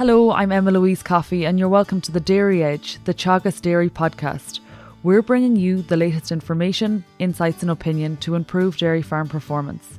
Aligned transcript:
Hello, 0.00 0.30
I'm 0.30 0.50
Emma 0.50 0.70
Louise 0.70 1.02
Coffey, 1.02 1.44
and 1.44 1.58
you're 1.58 1.68
welcome 1.68 2.00
to 2.00 2.10
the 2.10 2.20
Dairy 2.20 2.64
Edge, 2.64 2.98
the 3.04 3.12
Teagasc 3.12 3.60
Dairy 3.60 3.90
podcast. 3.90 4.60
We're 5.02 5.20
bringing 5.20 5.56
you 5.56 5.82
the 5.82 5.98
latest 5.98 6.32
information, 6.32 7.04
insights, 7.18 7.60
and 7.60 7.70
opinion 7.70 8.16
to 8.22 8.34
improve 8.34 8.78
dairy 8.78 9.02
farm 9.02 9.28
performance. 9.28 9.98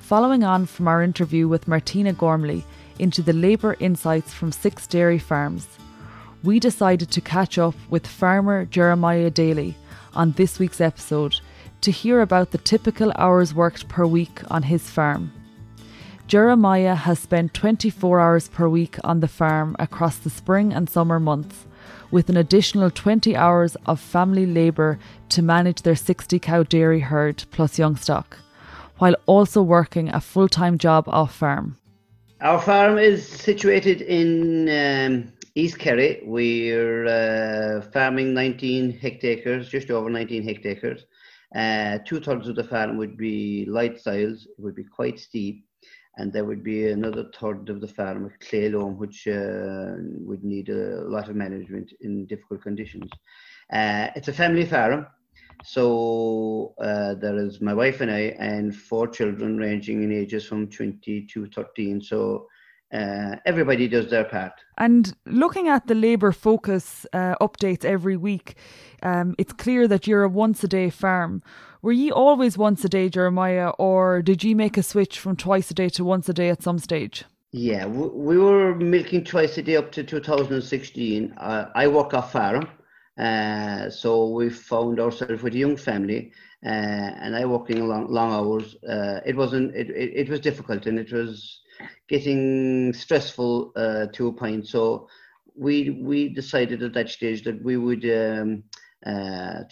Following 0.00 0.42
on 0.42 0.66
from 0.66 0.88
our 0.88 1.00
interview 1.00 1.46
with 1.46 1.68
Martina 1.68 2.12
Gormley 2.12 2.64
into 2.98 3.22
the 3.22 3.32
labour 3.32 3.76
insights 3.78 4.34
from 4.34 4.50
six 4.50 4.84
dairy 4.88 5.20
farms, 5.20 5.68
we 6.42 6.58
decided 6.58 7.12
to 7.12 7.20
catch 7.20 7.56
up 7.56 7.76
with 7.90 8.08
farmer 8.08 8.64
Jeremiah 8.64 9.30
Daly 9.30 9.76
on 10.14 10.32
this 10.32 10.58
week's 10.58 10.80
episode 10.80 11.36
to 11.82 11.92
hear 11.92 12.20
about 12.20 12.50
the 12.50 12.58
typical 12.58 13.12
hours 13.14 13.54
worked 13.54 13.86
per 13.86 14.06
week 14.06 14.40
on 14.50 14.64
his 14.64 14.90
farm. 14.90 15.30
Jeremiah 16.26 16.94
has 16.94 17.18
spent 17.18 17.52
24 17.52 18.18
hours 18.18 18.48
per 18.48 18.66
week 18.66 18.96
on 19.04 19.20
the 19.20 19.28
farm 19.28 19.76
across 19.78 20.16
the 20.16 20.30
spring 20.30 20.72
and 20.72 20.88
summer 20.88 21.20
months, 21.20 21.66
with 22.10 22.30
an 22.30 22.36
additional 22.38 22.90
20 22.90 23.36
hours 23.36 23.76
of 23.84 24.00
family 24.00 24.46
labour 24.46 24.98
to 25.28 25.42
manage 25.42 25.82
their 25.82 25.94
60 25.94 26.38
cow 26.38 26.62
dairy 26.62 27.00
herd 27.00 27.44
plus 27.50 27.78
young 27.78 27.94
stock, 27.96 28.38
while 28.98 29.14
also 29.26 29.60
working 29.60 30.08
a 30.08 30.20
full 30.20 30.48
time 30.48 30.78
job 30.78 31.04
off 31.08 31.34
farm. 31.34 31.76
Our 32.40 32.60
farm 32.60 32.96
is 32.96 33.28
situated 33.28 34.00
in 34.00 34.68
um, 34.70 35.32
East 35.54 35.78
Kerry. 35.78 36.22
We're 36.24 37.04
uh, 37.04 37.82
farming 37.92 38.32
19 38.32 38.98
hectares, 38.98 39.68
just 39.68 39.90
over 39.90 40.08
19 40.08 40.42
hectares. 40.42 41.04
Uh, 41.54 41.98
two 42.06 42.18
thirds 42.18 42.48
of 42.48 42.56
the 42.56 42.64
farm 42.64 42.96
would 42.96 43.18
be 43.18 43.66
light 43.66 44.00
soils, 44.00 44.46
it 44.46 44.62
would 44.62 44.74
be 44.74 44.84
quite 44.84 45.20
steep 45.20 45.64
and 46.16 46.32
there 46.32 46.44
would 46.44 46.62
be 46.62 46.88
another 46.88 47.24
third 47.38 47.68
of 47.68 47.80
the 47.80 47.88
farm, 47.88 48.30
clay 48.40 48.68
loam, 48.68 48.98
which 48.98 49.26
uh, 49.26 49.94
would 50.20 50.44
need 50.44 50.68
a 50.68 51.02
lot 51.08 51.28
of 51.28 51.36
management 51.36 51.92
in 52.00 52.26
difficult 52.26 52.62
conditions. 52.62 53.10
Uh, 53.72 54.08
it's 54.14 54.28
a 54.28 54.32
family 54.32 54.64
farm, 54.64 55.06
so 55.64 56.74
uh, 56.80 57.14
there 57.14 57.38
is 57.38 57.60
my 57.60 57.74
wife 57.74 58.00
and 58.00 58.10
I, 58.10 58.34
and 58.38 58.74
four 58.74 59.08
children 59.08 59.56
ranging 59.56 60.02
in 60.02 60.12
ages 60.12 60.44
from 60.46 60.68
20 60.68 61.26
to 61.32 61.46
13. 61.46 62.02
So 62.02 62.46
uh, 62.92 63.36
everybody 63.44 63.88
does 63.88 64.10
their 64.10 64.24
part. 64.24 64.52
And 64.78 65.14
looking 65.26 65.68
at 65.68 65.86
the 65.86 65.94
labour 65.94 66.32
focus 66.32 67.06
uh, 67.12 67.34
updates 67.40 67.84
every 67.84 68.16
week, 68.16 68.56
um, 69.02 69.34
it's 69.38 69.52
clear 69.52 69.88
that 69.88 70.06
you're 70.06 70.22
a 70.22 70.28
once 70.28 70.62
a 70.64 70.68
day 70.68 70.90
farm. 70.90 71.42
Were 71.82 71.92
ye 71.92 72.10
always 72.10 72.56
once 72.56 72.84
a 72.84 72.88
day, 72.88 73.08
Jeremiah, 73.08 73.70
or 73.78 74.22
did 74.22 74.42
ye 74.42 74.54
make 74.54 74.76
a 74.76 74.82
switch 74.82 75.18
from 75.18 75.36
twice 75.36 75.70
a 75.70 75.74
day 75.74 75.88
to 75.90 76.04
once 76.04 76.28
a 76.28 76.32
day 76.32 76.48
at 76.48 76.62
some 76.62 76.78
stage? 76.78 77.24
Yeah, 77.52 77.86
we 77.86 78.36
were 78.36 78.74
milking 78.74 79.22
twice 79.22 79.58
a 79.58 79.62
day 79.62 79.76
up 79.76 79.92
to 79.92 80.02
2016. 80.02 81.32
Uh, 81.36 81.70
I 81.74 81.86
work 81.86 82.12
off 82.12 82.32
farm, 82.32 82.68
uh, 83.16 83.90
so 83.90 84.30
we 84.30 84.50
found 84.50 84.98
ourselves 84.98 85.40
with 85.42 85.54
a 85.54 85.58
young 85.58 85.76
family, 85.76 86.32
uh, 86.66 86.68
and 86.68 87.36
I 87.36 87.44
working 87.44 87.86
long, 87.86 88.08
long 88.08 88.32
hours. 88.32 88.74
Uh, 88.82 89.20
it 89.24 89.36
wasn't. 89.36 89.72
It, 89.76 89.90
it, 89.90 90.12
it, 90.14 90.28
was 90.28 90.40
difficult, 90.40 90.86
and 90.86 90.98
it 90.98 91.12
was 91.12 91.60
getting 92.08 92.92
stressful 92.92 93.72
uh, 93.76 94.06
to 94.12 94.28
a 94.28 94.32
point. 94.32 94.66
So 94.66 95.08
we 95.56 95.90
we 95.90 96.28
decided 96.28 96.82
at 96.82 96.94
that 96.94 97.10
stage 97.10 97.42
that 97.44 97.62
we 97.62 97.76
would. 97.76 98.04
Um, 98.04 98.64
uh, 99.06 99.64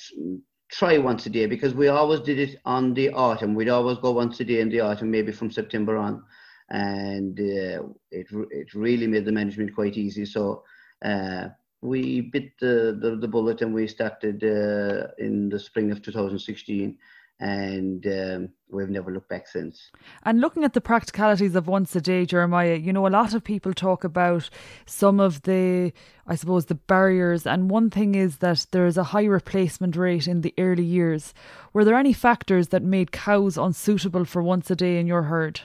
try 0.73 0.97
once 0.97 1.27
a 1.27 1.31
day 1.31 1.45
because 1.47 1.75
we 1.75 1.89
always 1.89 2.21
did 2.21 2.39
it 2.39 2.59
on 2.65 2.95
the 2.95 3.11
autumn. 3.11 3.55
We'd 3.55 3.69
always 3.69 3.99
go 3.99 4.13
once 4.13 4.41
a 4.41 4.45
day 4.45 4.61
in 4.61 4.71
the 4.71 4.81
autumn, 4.81 5.11
maybe 5.11 5.31
from 5.31 5.51
September 5.51 5.97
on, 5.99 6.23
and 6.71 7.39
uh, 7.39 7.85
it 8.11 8.27
it 8.51 8.75
really 8.75 9.07
made 9.07 9.27
the 9.27 9.33
management 9.33 9.75
quite 9.75 9.97
easy. 9.97 10.25
So 10.25 10.65
uh, 11.05 11.49
we 11.83 12.23
bit 12.23 12.59
the, 12.61 12.99
the, 13.01 13.17
the 13.17 13.29
bullet 13.29 13.61
and 13.61 13.75
we 13.75 13.87
started 13.87 14.43
uh, 14.45 15.09
in 15.19 15.49
the 15.49 15.59
spring 15.59 15.91
of 15.91 16.01
2016 16.01 16.97
and 17.43 18.07
um, 18.07 18.49
we've 18.71 18.89
never 18.89 19.13
looked 19.13 19.29
back 19.29 19.49
since. 19.49 19.91
And 20.23 20.41
looking 20.41 20.63
at 20.63 20.75
the 20.75 20.81
practicalities 20.81 21.57
of 21.57 21.67
once 21.67 21.95
a 21.97 22.01
day, 22.01 22.25
Jeremiah, 22.25 22.77
you 22.77 22.93
know, 22.93 23.05
a 23.05 23.09
lot 23.09 23.35
of 23.35 23.43
people 23.43 23.75
talk 23.75 24.05
about 24.05 24.49
some 24.87 25.19
of 25.19 25.43
the, 25.43 25.93
I 26.25 26.37
suppose, 26.37 26.67
the 26.67 26.77
barriers. 26.77 27.45
And 27.45 27.69
one 27.69 27.91
thing 27.91 28.15
is 28.15 28.37
that 28.39 28.67
there 28.71 28.87
is 28.87 28.97
a 28.97 29.03
high 29.03 29.25
replacement 29.25 29.97
rate 29.97 30.29
in 30.29 30.43
the 30.43 30.55
early 30.57 30.85
years. 30.85 31.35
Were 31.73 31.85
there 31.85 31.97
any 31.97 32.13
factors 32.13 32.69
that 32.69 32.85
made 32.85 33.11
cows 33.11 33.59
unsuitable 33.59 34.25
for 34.25 34.41
once 34.41 34.71
a 34.71 34.77
day 34.77 35.01
in 35.01 35.09
your 35.09 35.23
herd? 35.23 35.63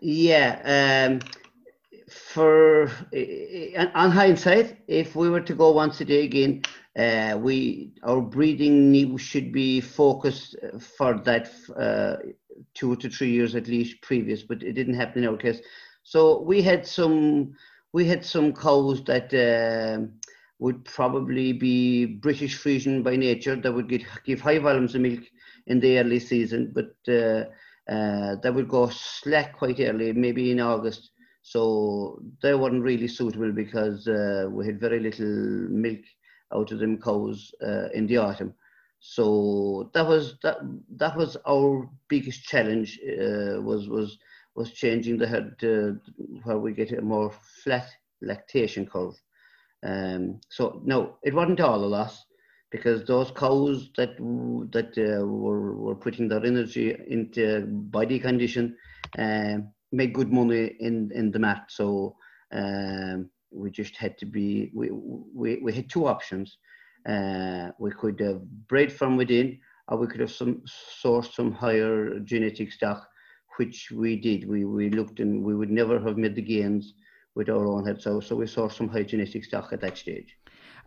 Yeah. 0.00 0.60
Um, 1.10 1.20
for 2.10 2.90
on 3.94 4.10
hindsight, 4.10 4.76
if 4.86 5.16
we 5.16 5.30
were 5.30 5.40
to 5.40 5.54
go 5.54 5.70
once 5.70 5.98
a 6.02 6.04
day 6.04 6.24
again, 6.24 6.62
uh, 6.96 7.36
we 7.38 7.92
our 8.02 8.20
breeding 8.20 9.18
should 9.18 9.52
be 9.52 9.80
focused 9.80 10.56
for 10.80 11.18
that 11.18 11.50
uh, 11.76 12.16
two 12.74 12.96
to 12.96 13.10
three 13.10 13.30
years 13.30 13.54
at 13.54 13.68
least 13.68 14.00
previous, 14.02 14.42
but 14.42 14.62
it 14.62 14.72
didn't 14.72 14.94
happen 14.94 15.22
in 15.22 15.28
our 15.28 15.36
case. 15.36 15.60
So 16.02 16.40
we 16.40 16.62
had 16.62 16.86
some 16.86 17.54
we 17.92 18.06
had 18.06 18.24
some 18.24 18.52
cows 18.52 19.04
that 19.04 19.32
uh, 19.34 20.06
would 20.58 20.84
probably 20.84 21.52
be 21.52 22.06
British 22.06 22.62
Friesian 22.62 23.02
by 23.02 23.16
nature 23.16 23.56
that 23.56 23.72
would 23.72 23.88
get, 23.88 24.02
give 24.24 24.40
high 24.40 24.58
volumes 24.58 24.94
of 24.94 25.02
milk 25.02 25.20
in 25.66 25.80
the 25.80 25.98
early 25.98 26.18
season, 26.18 26.72
but 26.74 26.94
uh, 27.12 27.44
uh, 27.90 28.36
that 28.42 28.52
would 28.54 28.68
go 28.68 28.88
slack 28.88 29.56
quite 29.56 29.80
early, 29.80 30.12
maybe 30.12 30.50
in 30.50 30.60
August. 30.60 31.10
So 31.42 32.20
they 32.42 32.54
weren't 32.54 32.82
really 32.82 33.08
suitable 33.08 33.52
because 33.52 34.08
uh, 34.08 34.48
we 34.50 34.66
had 34.66 34.80
very 34.80 34.98
little 34.98 35.26
milk 35.26 36.00
out 36.54 36.72
of 36.72 36.78
them 36.78 37.00
cows 37.00 37.52
uh, 37.62 37.88
in 37.94 38.06
the 38.06 38.18
autumn. 38.18 38.54
So 39.00 39.90
that 39.94 40.06
was 40.06 40.36
that 40.42 40.58
that 40.96 41.16
was 41.16 41.36
our 41.46 41.88
biggest 42.08 42.44
challenge 42.44 42.98
uh, 43.06 43.60
was 43.60 43.88
was 43.88 44.18
was 44.54 44.72
changing 44.72 45.18
the 45.18 45.26
herd 45.26 46.00
where 46.44 46.58
we 46.58 46.72
get 46.72 46.92
a 46.92 47.02
more 47.02 47.30
flat 47.62 47.88
lactation 48.22 48.86
curve. 48.86 49.14
Um, 49.82 50.40
so 50.48 50.80
no, 50.84 51.18
it 51.22 51.34
wasn't 51.34 51.60
all 51.60 51.84
a 51.84 51.86
loss 51.86 52.24
because 52.70 53.04
those 53.04 53.30
cows 53.30 53.90
that 53.96 54.16
that 54.72 54.96
uh, 54.98 55.24
were 55.26 55.76
were 55.76 55.94
putting 55.94 56.28
their 56.28 56.44
energy 56.44 56.96
into 57.08 57.66
body 57.66 58.18
condition 58.18 58.76
uh, 59.18 59.58
made 59.92 60.14
good 60.14 60.32
money 60.32 60.74
in 60.80 61.10
in 61.14 61.30
the 61.30 61.38
mat. 61.38 61.66
So 61.68 62.16
um, 62.52 63.30
we 63.56 63.70
just 63.70 63.96
had 63.96 64.16
to 64.18 64.26
be 64.26 64.70
we 64.74 64.90
we, 64.90 65.56
we 65.62 65.72
had 65.72 65.88
two 65.88 66.06
options. 66.06 66.58
Uh, 67.08 67.70
we 67.78 67.90
could 67.92 68.18
have 68.20 68.42
bred 68.68 68.92
from 68.92 69.16
within 69.16 69.58
or 69.88 69.96
we 69.98 70.06
could 70.06 70.20
have 70.20 70.32
some 70.32 70.62
sourced 71.02 71.32
some 71.32 71.52
higher 71.52 72.18
genetic 72.20 72.72
stock 72.72 73.08
which 73.56 73.90
we 73.90 74.16
did. 74.16 74.48
We 74.48 74.64
we 74.64 74.90
looked 74.90 75.20
and 75.20 75.42
we 75.42 75.54
would 75.54 75.70
never 75.70 75.98
have 76.00 76.16
made 76.16 76.34
the 76.34 76.42
gains 76.42 76.94
with 77.34 77.48
our 77.48 77.66
own 77.66 77.86
head. 77.86 78.02
So 78.02 78.20
so 78.20 78.36
we 78.36 78.46
sourced 78.46 78.72
some 78.72 78.88
high 78.88 79.04
genetic 79.04 79.44
stock 79.44 79.72
at 79.72 79.80
that 79.80 79.96
stage. 79.96 80.36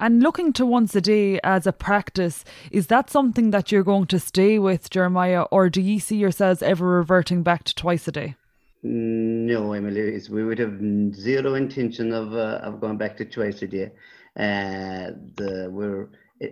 And 0.02 0.24
looking 0.24 0.54
to 0.54 0.66
once 0.66 0.96
a 0.96 1.02
day 1.02 1.42
as 1.44 1.68
a 1.68 1.74
practice, 1.74 2.46
is 2.72 2.88
that 2.88 3.10
something 3.10 3.52
that 3.52 3.70
you're 3.70 3.84
going 3.84 4.06
to 4.08 4.20
stay 4.20 4.58
with, 4.58 4.90
Jeremiah, 4.90 5.44
or 5.52 5.70
do 5.70 5.82
you 5.82 6.00
see 6.00 6.16
yourselves 6.16 6.62
ever 6.62 6.88
reverting 6.88 7.44
back 7.44 7.66
to 7.66 7.76
twice 7.76 8.08
a 8.08 8.12
day? 8.14 8.36
No, 8.82 9.74
Emily, 9.74 10.22
we 10.30 10.44
would 10.46 10.60
have 10.60 10.80
zero 11.14 11.56
intention 11.56 12.14
of 12.14 12.34
uh, 12.34 12.62
of 12.64 12.80
going 12.80 12.98
back 12.98 13.18
to 13.18 13.26
twice 13.26 13.62
a 13.62 13.68
day. 13.68 13.92
Uh, 14.38 15.12
the 15.36 15.68
we're 15.70 16.08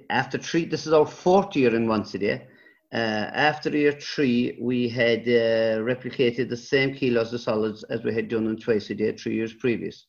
after 0.09 0.37
three. 0.37 0.65
This 0.65 0.85
is 0.85 0.91
our 0.91 1.05
fourth 1.05 1.55
year 1.55 1.73
in 1.73 1.87
once 1.87 2.13
a 2.15 2.17
day. 2.17 2.47
Uh, 2.93 3.29
after 3.33 3.69
year 3.69 3.93
three, 3.93 4.57
we 4.61 4.89
had 4.89 5.21
uh, 5.21 5.79
replicated 5.83 6.49
the 6.49 6.57
same 6.57 6.93
kilos 6.93 7.31
of 7.31 7.39
solids 7.39 7.83
as 7.85 8.03
we 8.03 8.13
had 8.13 8.27
done 8.27 8.47
on 8.47 8.57
twice 8.57 8.89
a 8.89 8.95
day 8.95 9.13
three 9.13 9.35
years 9.35 9.53
previous. 9.53 10.07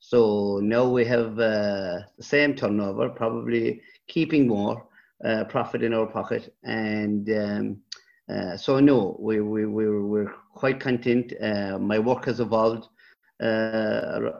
So 0.00 0.58
now 0.62 0.88
we 0.88 1.04
have 1.04 1.38
uh, 1.38 2.00
the 2.16 2.22
same 2.24 2.54
turnover, 2.54 3.10
probably 3.10 3.82
keeping 4.08 4.48
more 4.48 4.86
uh, 5.22 5.44
profit 5.44 5.82
in 5.82 5.92
our 5.92 6.06
pocket, 6.06 6.54
and 6.64 7.28
um, 7.30 8.56
so 8.56 8.80
no, 8.80 9.16
we, 9.20 9.40
we, 9.40 9.66
we're, 9.66 10.02
we're 10.06 10.34
quite 10.52 10.80
content. 10.80 11.32
Uh, 11.40 11.78
my 11.78 11.98
work 11.98 12.26
has 12.26 12.40
evolved 12.40 12.88
uh, 13.42 14.30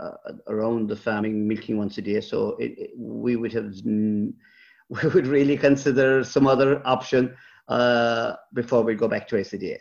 around 0.46 0.88
the 0.88 0.96
farming, 0.96 1.48
milking 1.48 1.76
once 1.76 1.98
a 1.98 2.02
day. 2.02 2.20
So 2.20 2.56
it, 2.58 2.78
it, 2.78 2.90
we 2.96 3.36
would 3.36 3.52
have, 3.52 3.74
we 3.84 5.08
would 5.14 5.26
really 5.26 5.56
consider 5.56 6.24
some 6.24 6.46
other 6.46 6.86
option 6.86 7.34
uh, 7.68 8.34
before 8.52 8.82
we 8.82 8.94
go 8.94 9.08
back 9.08 9.28
to 9.28 9.36
twice 9.36 9.52
a 9.52 9.58
day. 9.58 9.80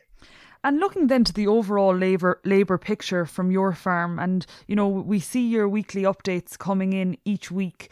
And 0.64 0.80
looking 0.80 1.08
then 1.08 1.24
to 1.24 1.34
the 1.34 1.48
overall 1.48 1.96
labour 1.96 2.40
labour 2.46 2.78
picture 2.78 3.26
from 3.26 3.50
your 3.50 3.74
farm, 3.74 4.20
and 4.20 4.46
you 4.68 4.76
know 4.76 4.88
we 4.88 5.20
see 5.20 5.48
your 5.48 5.68
weekly 5.68 6.04
updates 6.04 6.56
coming 6.56 6.94
in 6.94 7.18
each 7.26 7.50
week. 7.50 7.90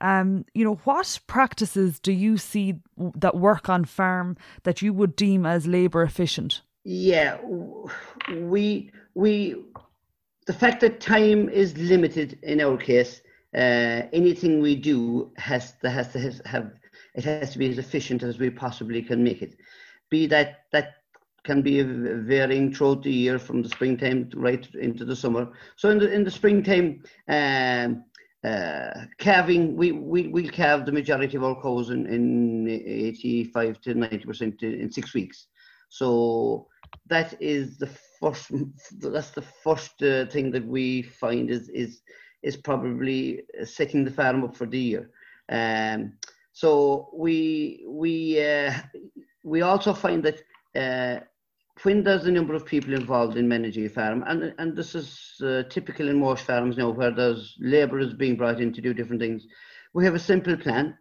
Um, 0.00 0.46
you 0.54 0.64
know, 0.64 0.76
what 0.84 1.20
practices 1.26 2.00
do 2.00 2.12
you 2.12 2.38
see 2.38 2.76
that 2.96 3.36
work 3.36 3.68
on 3.68 3.84
farm 3.84 4.36
that 4.62 4.80
you 4.80 4.94
would 4.94 5.14
deem 5.14 5.44
as 5.44 5.66
labour 5.66 6.02
efficient? 6.02 6.62
Yeah, 6.88 7.38
we 8.32 8.92
we 9.14 9.64
the 10.46 10.52
fact 10.52 10.80
that 10.82 11.00
time 11.00 11.48
is 11.48 11.76
limited 11.76 12.38
in 12.44 12.60
our 12.60 12.76
case, 12.76 13.22
uh, 13.56 14.06
anything 14.12 14.60
we 14.60 14.76
do 14.76 15.32
has 15.36 15.72
to, 15.82 15.90
has 15.90 16.12
to 16.12 16.20
have 16.44 16.70
it 17.16 17.24
has 17.24 17.50
to 17.54 17.58
be 17.58 17.68
as 17.68 17.78
efficient 17.78 18.22
as 18.22 18.38
we 18.38 18.50
possibly 18.50 19.02
can 19.02 19.24
make 19.24 19.42
it. 19.42 19.56
Be 20.10 20.28
that 20.28 20.66
that 20.70 20.98
can 21.42 21.60
be 21.60 21.82
varying 21.82 22.72
throughout 22.72 23.02
the 23.02 23.12
year 23.12 23.40
from 23.40 23.62
the 23.62 23.68
springtime 23.68 24.30
right 24.36 24.72
into 24.76 25.04
the 25.04 25.16
summer. 25.16 25.50
So 25.74 25.90
in 25.90 25.98
the 25.98 26.12
in 26.12 26.22
the 26.22 26.30
springtime, 26.30 27.02
um, 27.26 28.04
uh, 28.44 29.06
calving 29.18 29.74
we 29.74 29.90
we 29.90 30.28
will 30.28 30.50
calve 30.50 30.86
the 30.86 30.92
majority 30.92 31.36
of 31.36 31.42
our 31.42 31.60
cows 31.60 31.90
in, 31.90 32.06
in 32.06 32.68
85 32.68 33.80
to 33.80 33.94
90 33.94 34.18
percent 34.18 34.62
in 34.62 34.88
six 34.92 35.14
weeks. 35.14 35.48
So 35.88 36.68
that 37.06 37.40
is 37.40 37.78
the 37.78 37.88
first. 38.20 38.50
That's 39.00 39.30
the 39.30 39.42
first 39.42 40.02
uh, 40.02 40.26
thing 40.26 40.50
that 40.52 40.66
we 40.66 41.02
find 41.02 41.50
is 41.50 41.68
is 41.68 42.02
is 42.42 42.56
probably 42.56 43.42
setting 43.64 44.04
the 44.04 44.10
farm 44.10 44.44
up 44.44 44.56
for 44.56 44.66
the 44.66 44.78
year. 44.78 45.10
Um, 45.48 46.12
so 46.52 47.10
we 47.14 47.84
we 47.88 48.40
uh, 48.42 48.72
we 49.44 49.62
also 49.62 49.92
find 49.92 50.24
that 50.24 50.42
uh, 50.74 51.24
when 51.82 52.02
there's 52.02 52.26
a 52.26 52.32
number 52.32 52.54
of 52.54 52.64
people 52.64 52.94
involved 52.94 53.36
in 53.36 53.48
managing 53.48 53.86
a 53.86 53.90
farm, 53.90 54.24
and 54.26 54.54
and 54.58 54.76
this 54.76 54.94
is 54.94 55.40
uh, 55.42 55.62
typical 55.68 56.08
in 56.08 56.18
most 56.18 56.44
farms 56.44 56.76
now, 56.76 56.90
where 56.90 57.10
there's 57.10 57.56
labourers 57.60 58.14
being 58.14 58.36
brought 58.36 58.60
in 58.60 58.72
to 58.72 58.80
do 58.80 58.94
different 58.94 59.20
things. 59.20 59.46
We 59.92 60.04
have 60.04 60.14
a 60.14 60.18
simple 60.18 60.56
plan. 60.56 60.96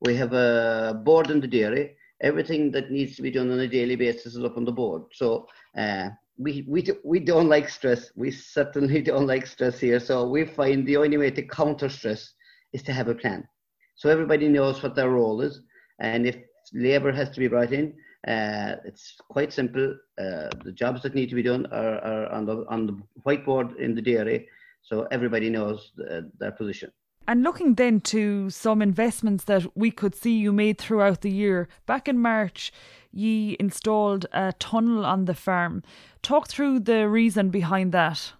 We 0.00 0.16
have 0.16 0.32
a 0.32 1.00
board 1.04 1.30
in 1.30 1.40
the 1.40 1.46
dairy. 1.46 1.96
Everything 2.24 2.72
that 2.72 2.90
needs 2.90 3.14
to 3.16 3.22
be 3.22 3.30
done 3.30 3.52
on 3.52 3.60
a 3.60 3.68
daily 3.68 3.94
basis 3.94 4.34
is 4.34 4.44
up 4.44 4.56
on 4.56 4.64
the 4.64 4.72
board. 4.72 5.02
So 5.12 5.46
uh, 5.78 6.08
we 6.36 6.64
we 6.68 6.84
we 7.04 7.20
don't 7.20 7.48
like 7.48 7.68
stress. 7.68 8.10
We 8.16 8.30
certainly 8.32 9.00
don't 9.10 9.28
like 9.28 9.46
stress 9.46 9.78
here. 9.78 10.00
So 10.00 10.28
we 10.28 10.44
find 10.44 10.84
the 10.84 10.96
only 10.96 11.18
way 11.18 11.30
to 11.30 11.42
counter 11.42 11.88
stress 11.88 12.32
is 12.72 12.82
to 12.84 12.92
have 12.92 13.08
a 13.08 13.14
plan. 13.14 13.46
So 13.94 14.08
everybody 14.08 14.48
knows 14.48 14.82
what 14.82 14.96
their 14.96 15.10
role 15.10 15.40
is. 15.40 15.60
And 16.00 16.26
if 16.26 16.36
labor 16.72 17.12
has 17.12 17.30
to 17.30 17.40
be 17.40 17.48
brought 17.48 17.72
in, 17.72 17.94
uh, 18.26 18.76
it's 18.84 19.16
quite 19.30 19.52
simple. 19.52 19.96
Uh, 20.18 20.48
the 20.64 20.72
jobs 20.74 21.02
that 21.02 21.14
need 21.14 21.28
to 21.28 21.34
be 21.34 21.42
done 21.42 21.66
are, 21.66 21.98
are, 21.98 22.32
on, 22.32 22.46
the, 22.46 22.64
on 22.68 22.86
the 22.86 23.00
whiteboard 23.26 23.78
in 23.78 23.94
the 23.94 24.02
dairy. 24.02 24.48
So 24.82 25.06
everybody 25.10 25.50
knows 25.50 25.92
the, 25.96 26.30
their 26.38 26.52
position. 26.52 26.90
And 27.26 27.42
looking 27.42 27.74
then 27.74 28.00
to 28.02 28.50
some 28.50 28.82
investments 28.82 29.44
that 29.44 29.76
we 29.76 29.90
could 29.90 30.14
see 30.14 30.36
you 30.36 30.52
made 30.52 30.78
throughout 30.78 31.22
the 31.22 31.30
year, 31.30 31.68
back 31.86 32.06
in 32.06 32.18
March, 32.18 32.70
ye 33.12 33.56
installed 33.58 34.26
a 34.32 34.52
tunnel 34.58 35.06
on 35.06 35.24
the 35.24 35.34
farm. 35.34 35.82
Talk 36.22 36.48
through 36.48 36.80
the 36.80 37.08
reason 37.08 37.48
behind 37.48 37.92
that. 37.92 38.32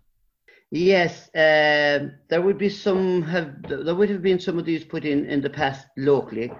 Yes, 0.70 1.28
uh, 1.34 2.08
there 2.28 2.42
would 2.42 2.58
be 2.58 2.69
some 2.69 3.22
have 3.22 3.62
there 3.69 3.94
would 3.94 4.10
have 4.10 4.22
been 4.22 4.40
some 4.40 4.58
of 4.58 4.64
these 4.64 4.84
put 4.84 5.04
in 5.04 5.25
in 5.26 5.40
the 5.40 5.50
past 5.50 5.86
locally. 5.96 6.52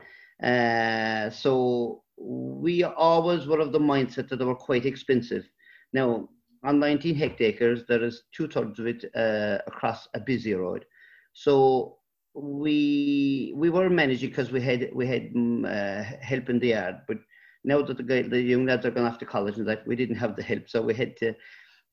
Uh, 0.43 1.31
so 1.31 2.03
we 2.17 2.85
always 2.85 3.47
were 3.47 3.59
of 3.59 3.73
the 3.73 3.79
mindset 3.79 4.29
that 4.29 4.37
they 4.37 4.45
were 4.45 4.55
quite 4.55 4.87
expensive. 4.87 5.49
Now, 5.93 6.29
on 6.63 6.79
19 6.79 7.15
hectares, 7.17 7.85
there 7.89 8.03
is 8.03 8.23
two 8.33 8.49
thirds 8.49 8.79
of 8.79 8.87
it 8.87 9.05
uh, 9.15 9.59
across 9.67 10.09
a 10.15 10.21
busy 10.21 10.55
road. 10.55 10.85
So 11.33 11.99
we 12.35 13.53
we 13.57 13.71
were 13.71 13.89
managing 13.89 14.31
because 14.31 14.51
we 14.51 14.61
had 14.61 14.91
we 14.93 15.07
had 15.07 15.31
um, 15.35 15.65
uh, 15.65 16.03
help 16.21 16.49
in 16.49 16.59
the 16.59 16.69
yard, 16.69 17.01
but 17.07 17.19
now 17.63 17.81
that 17.83 17.97
the 17.97 18.23
the 18.23 18.41
young 18.41 18.67
lads 18.67 18.85
are 18.85 18.91
going 18.91 19.07
off 19.07 19.19
to 19.19 19.27
college 19.27 19.57
and 19.57 19.69
that 19.69 19.87
we 19.87 19.97
didn't 19.97 20.17
have 20.17 20.37
the 20.37 20.43
help, 20.43 20.69
so 20.69 20.83
we 20.83 20.95
had 20.95 21.17
to 21.19 21.29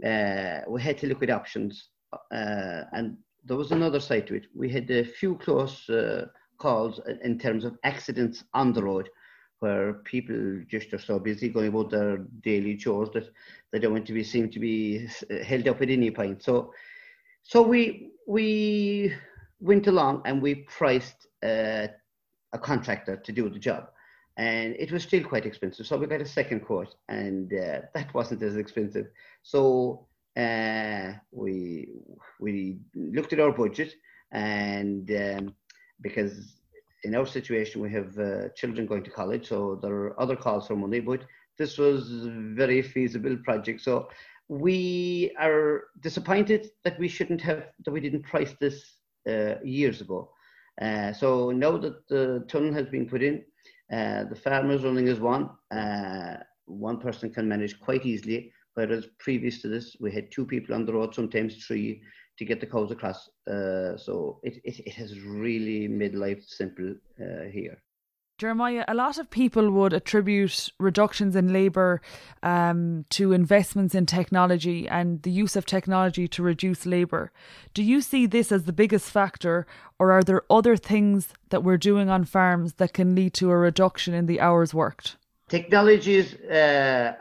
uh, 0.05 0.61
we 0.67 0.81
had 0.81 0.97
to 0.97 1.07
look 1.07 1.21
at 1.23 1.29
options 1.29 1.89
uh, 2.31 2.83
and 2.93 3.17
there 3.45 3.57
was 3.57 3.71
another 3.71 3.99
side 3.99 4.27
to 4.27 4.35
it. 4.35 4.45
We 4.55 4.69
had 4.69 4.89
a 4.91 5.03
few 5.03 5.35
close 5.35 5.89
uh, 5.89 6.27
calls 6.57 6.99
in 7.23 7.39
terms 7.39 7.65
of 7.65 7.77
accidents 7.83 8.43
on 8.53 8.73
the 8.73 8.83
road 8.83 9.09
where 9.59 9.93
people 10.05 10.61
just 10.67 10.91
are 10.93 10.99
so 10.99 11.19
busy 11.19 11.47
going 11.47 11.67
about 11.67 11.91
their 11.91 12.17
daily 12.43 12.75
chores 12.75 13.09
that 13.13 13.29
they 13.71 13.79
don't 13.79 13.93
want 13.93 14.07
to 14.07 14.13
be 14.13 14.23
seen 14.23 14.49
to 14.49 14.59
be 14.59 15.07
held 15.45 15.67
up 15.67 15.81
at 15.81 15.89
any 15.89 16.09
point. 16.09 16.41
So, 16.43 16.73
so 17.43 17.61
we 17.61 18.11
we 18.27 19.13
went 19.61 19.87
along 19.87 20.23
and 20.25 20.41
we 20.41 20.55
priced 20.55 21.27
uh, 21.43 21.87
a 22.53 22.59
contractor 22.59 23.15
to 23.15 23.31
do 23.31 23.49
the 23.49 23.59
job, 23.59 23.89
and 24.37 24.75
it 24.77 24.91
was 24.91 25.03
still 25.03 25.23
quite 25.23 25.45
expensive. 25.45 25.85
So 25.85 25.97
we 25.97 26.07
got 26.07 26.21
a 26.21 26.25
second 26.25 26.61
quote, 26.61 26.95
and 27.07 27.53
uh, 27.53 27.81
that 27.93 28.13
wasn't 28.13 28.43
as 28.43 28.57
expensive. 28.57 29.07
So 29.43 30.07
uh, 30.37 31.13
we 31.31 31.89
we 32.39 32.79
looked 32.95 33.33
at 33.33 33.39
our 33.39 33.51
budget 33.51 33.93
and 34.31 35.11
um, 35.11 35.55
because 36.01 36.55
in 37.03 37.15
our 37.15 37.25
situation 37.25 37.81
we 37.81 37.91
have 37.91 38.17
uh, 38.17 38.47
children 38.55 38.87
going 38.87 39.03
to 39.03 39.09
college 39.09 39.49
so 39.49 39.77
there 39.81 39.93
are 39.93 40.21
other 40.21 40.35
calls 40.35 40.67
for 40.67 40.75
money 40.75 41.01
but 41.01 41.21
this 41.57 41.77
was 41.77 42.25
a 42.25 42.29
very 42.55 42.81
feasible 42.81 43.35
project 43.43 43.81
so 43.81 44.07
we 44.47 45.35
are 45.37 45.83
disappointed 45.99 46.69
that 46.85 46.97
we 46.97 47.07
shouldn't 47.09 47.41
have 47.41 47.65
that 47.83 47.91
we 47.91 47.99
didn't 47.99 48.23
price 48.23 48.55
this 48.61 49.00
years 49.63 50.01
ago 50.01 50.31
uh, 50.81 51.13
so 51.13 51.51
now 51.51 51.77
that 51.77 52.07
the 52.07 52.43
tunnel 52.47 52.73
has 52.73 52.87
been 52.87 53.07
put 53.07 53.21
in 53.21 53.43
uh, 53.91 54.23
the 54.25 54.35
farmers 54.35 54.83
running 54.83 55.07
as 55.07 55.19
one 55.19 55.49
uh, 55.71 56.37
one 56.65 56.97
person 56.97 57.29
can 57.29 57.47
manage 57.47 57.79
quite 57.79 58.05
easily 58.05 58.51
Whereas 58.73 59.07
previous 59.19 59.61
to 59.61 59.67
this, 59.67 59.97
we 59.99 60.11
had 60.11 60.31
two 60.31 60.45
people 60.45 60.75
on 60.75 60.85
the 60.85 60.93
road, 60.93 61.13
sometimes 61.13 61.65
three, 61.65 62.01
to 62.37 62.45
get 62.45 62.61
the 62.61 62.65
cows 62.65 62.91
across. 62.91 63.29
Uh, 63.47 63.97
so 63.97 64.39
it, 64.43 64.61
it, 64.63 64.79
it, 64.87 64.93
has 64.93 65.19
really 65.19 65.87
made 65.87 66.15
life 66.15 66.43
simple 66.47 66.95
uh, 67.19 67.43
here. 67.51 67.81
Jeremiah, 68.41 68.83
a 68.87 68.95
lot 68.95 69.19
of 69.19 69.29
people 69.29 69.69
would 69.69 69.93
attribute 69.93 70.69
reductions 70.79 71.35
in 71.35 71.53
labour 71.53 72.01
um, 72.41 73.05
to 73.11 73.33
investments 73.33 73.93
in 73.93 74.07
technology 74.07 74.87
and 74.87 75.21
the 75.21 75.29
use 75.29 75.55
of 75.55 75.67
technology 75.67 76.27
to 76.29 76.41
reduce 76.41 76.87
labour. 76.87 77.31
Do 77.75 77.83
you 77.83 78.01
see 78.01 78.25
this 78.25 78.51
as 78.51 78.63
the 78.63 78.73
biggest 78.73 79.11
factor, 79.11 79.67
or 79.99 80.11
are 80.11 80.23
there 80.23 80.41
other 80.49 80.75
things 80.75 81.27
that 81.49 81.63
we're 81.63 81.77
doing 81.77 82.09
on 82.09 82.25
farms 82.25 82.73
that 82.79 82.93
can 82.93 83.13
lead 83.13 83.35
to 83.35 83.51
a 83.51 83.55
reduction 83.55 84.15
in 84.15 84.25
the 84.25 84.41
hours 84.41 84.73
worked? 84.73 85.17
Technologies 85.47 86.33
uh, 86.33 87.13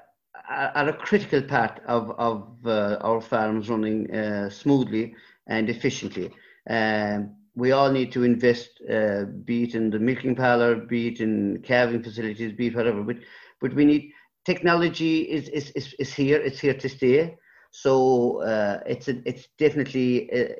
are 0.48 0.88
a 0.88 0.94
critical 0.94 1.42
part 1.42 1.82
of, 1.86 2.12
of 2.12 2.48
uh, 2.64 2.96
our 3.02 3.20
farms 3.20 3.68
running 3.68 4.10
uh, 4.10 4.48
smoothly 4.48 5.14
and 5.46 5.68
efficiently. 5.68 6.30
Um, 6.66 7.36
we 7.54 7.72
all 7.72 7.90
need 7.90 8.12
to 8.12 8.22
invest, 8.22 8.80
uh, 8.90 9.24
be 9.44 9.64
it 9.64 9.74
in 9.74 9.90
the 9.90 9.98
milking 9.98 10.34
parlor, 10.34 10.76
be 10.76 11.08
it 11.08 11.20
in 11.20 11.62
calving 11.62 12.02
facilities, 12.02 12.52
be 12.52 12.68
it 12.68 12.76
whatever. 12.76 13.02
But, 13.02 13.16
but 13.60 13.74
we 13.74 13.84
need 13.84 14.12
technology 14.44 15.22
is, 15.22 15.48
is, 15.48 15.70
is, 15.72 15.94
is 15.98 16.12
here. 16.14 16.38
It's 16.40 16.60
here 16.60 16.74
to 16.74 16.88
stay. 16.88 17.36
So 17.70 18.42
uh, 18.42 18.80
it's 18.86 19.08
a, 19.08 19.20
it's 19.28 19.48
definitely 19.58 20.32
uh, 20.32 20.54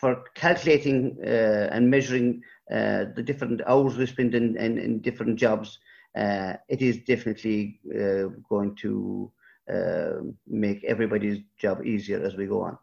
for 0.00 0.24
calculating 0.34 1.18
uh, 1.24 1.68
and 1.72 1.90
measuring 1.90 2.42
the 2.68 3.22
different 3.24 3.60
hours 3.66 3.96
we 3.96 4.06
spend 4.06 4.34
in, 4.34 4.56
in, 4.56 4.78
in 4.78 5.00
different 5.00 5.38
jobs 5.38 5.78
uh, 6.16 6.54
it 6.68 6.82
is 6.82 6.98
definitely 6.98 7.80
uh, 7.94 8.28
going 8.48 8.74
to 8.76 9.30
uh, 9.72 10.20
make 10.46 10.84
everybody's 10.84 11.40
job 11.58 11.84
easier 11.86 12.22
as 12.22 12.36
we 12.36 12.46
go 12.46 12.62
on. 12.62 12.78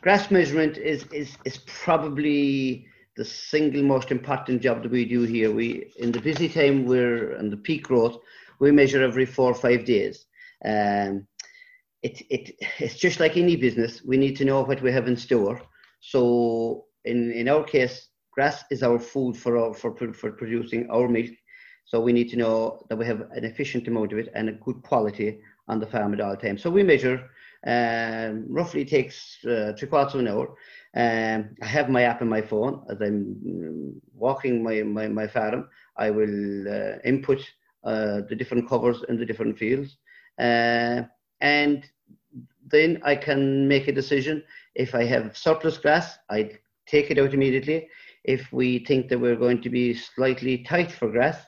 Grass 0.00 0.30
measurement 0.30 0.76
is, 0.76 1.04
is, 1.12 1.36
is 1.44 1.58
probably 1.66 2.86
the 3.16 3.24
single 3.24 3.82
most 3.82 4.12
important 4.12 4.62
job 4.62 4.82
that 4.82 4.92
we 4.92 5.04
do 5.04 5.22
here. 5.22 5.50
We 5.50 5.92
in 5.98 6.12
the 6.12 6.20
busy 6.20 6.48
time 6.48 6.86
we're 6.86 7.32
in 7.32 7.50
the 7.50 7.56
peak 7.56 7.84
growth, 7.84 8.18
we 8.60 8.70
measure 8.70 9.02
every 9.02 9.26
four 9.26 9.50
or 9.50 9.54
five 9.54 9.84
days. 9.84 10.26
Um, 10.64 11.26
it, 12.02 12.22
it, 12.30 12.54
it's 12.78 12.94
just 12.94 13.18
like 13.18 13.36
any 13.36 13.56
business. 13.56 14.02
We 14.04 14.16
need 14.16 14.36
to 14.36 14.44
know 14.44 14.62
what 14.62 14.82
we 14.82 14.92
have 14.92 15.08
in 15.08 15.16
store. 15.16 15.60
So 16.00 16.84
in, 17.04 17.32
in 17.32 17.48
our 17.48 17.64
case, 17.64 18.08
grass 18.30 18.62
is 18.70 18.84
our 18.84 19.00
food 19.00 19.36
for, 19.36 19.58
our, 19.58 19.74
for, 19.74 19.96
for 20.14 20.30
producing 20.30 20.88
our 20.90 21.08
milk 21.08 21.30
so 21.88 21.98
we 22.00 22.12
need 22.12 22.28
to 22.28 22.36
know 22.36 22.84
that 22.90 22.98
we 22.98 23.06
have 23.06 23.22
an 23.32 23.44
efficient 23.44 23.88
amount 23.88 24.12
of 24.12 24.18
it 24.18 24.28
and 24.34 24.50
a 24.50 24.52
good 24.52 24.82
quality 24.82 25.40
on 25.68 25.80
the 25.80 25.86
farm 25.86 26.12
at 26.12 26.20
all 26.20 26.36
times. 26.36 26.62
So 26.62 26.68
we 26.68 26.82
measure, 26.82 27.30
um, 27.66 28.46
roughly 28.48 28.84
takes 28.84 29.44
uh, 29.44 29.72
three 29.78 29.88
quarters 29.88 30.14
of 30.14 30.20
an 30.20 30.28
hour. 30.28 30.54
Um, 30.94 31.56
I 31.62 31.66
have 31.66 31.88
my 31.88 32.02
app 32.02 32.22
on 32.22 32.28
my 32.28 32.42
phone 32.42 32.84
as 32.90 33.00
I'm 33.00 33.36
mm, 33.46 33.94
walking 34.14 34.62
my, 34.62 34.82
my, 34.82 35.08
my 35.08 35.26
farm. 35.26 35.68
I 35.96 36.10
will 36.10 36.68
uh, 36.68 36.98
input 37.04 37.40
uh, 37.84 38.22
the 38.28 38.36
different 38.36 38.68
covers 38.68 39.04
in 39.08 39.18
the 39.18 39.26
different 39.26 39.58
fields. 39.58 39.96
Uh, 40.38 41.02
and 41.40 41.84
then 42.66 43.00
I 43.04 43.16
can 43.16 43.66
make 43.66 43.88
a 43.88 43.92
decision. 43.92 44.42
If 44.74 44.94
I 44.94 45.04
have 45.04 45.36
surplus 45.36 45.78
grass, 45.78 46.18
I 46.30 46.52
take 46.86 47.10
it 47.10 47.18
out 47.18 47.34
immediately. 47.34 47.88
If 48.24 48.52
we 48.52 48.84
think 48.84 49.08
that 49.08 49.18
we're 49.18 49.36
going 49.36 49.62
to 49.62 49.70
be 49.70 49.94
slightly 49.94 50.58
tight 50.58 50.92
for 50.92 51.10
grass, 51.10 51.38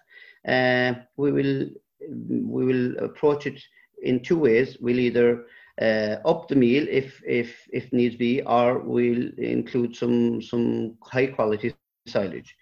uh, 0.49 0.95
we 1.17 1.33
will 1.33 1.69
we 2.01 2.65
will 2.65 2.97
approach 2.99 3.47
it 3.47 3.61
in 4.03 4.23
two 4.23 4.39
ways. 4.39 4.79
We'll 4.81 4.99
either 4.99 5.45
up 5.81 6.49
the 6.49 6.57
meal 6.57 6.87
if 6.89 7.23
if 7.27 7.69
if 7.73 7.93
needs 7.93 8.17
be, 8.17 8.43
or 8.43 8.79
we'll 8.81 9.31
include 9.39 9.97
some 9.97 10.43
some 10.43 10.97
high 11.03 11.27
quality 11.27 11.75
silage. 12.07 12.55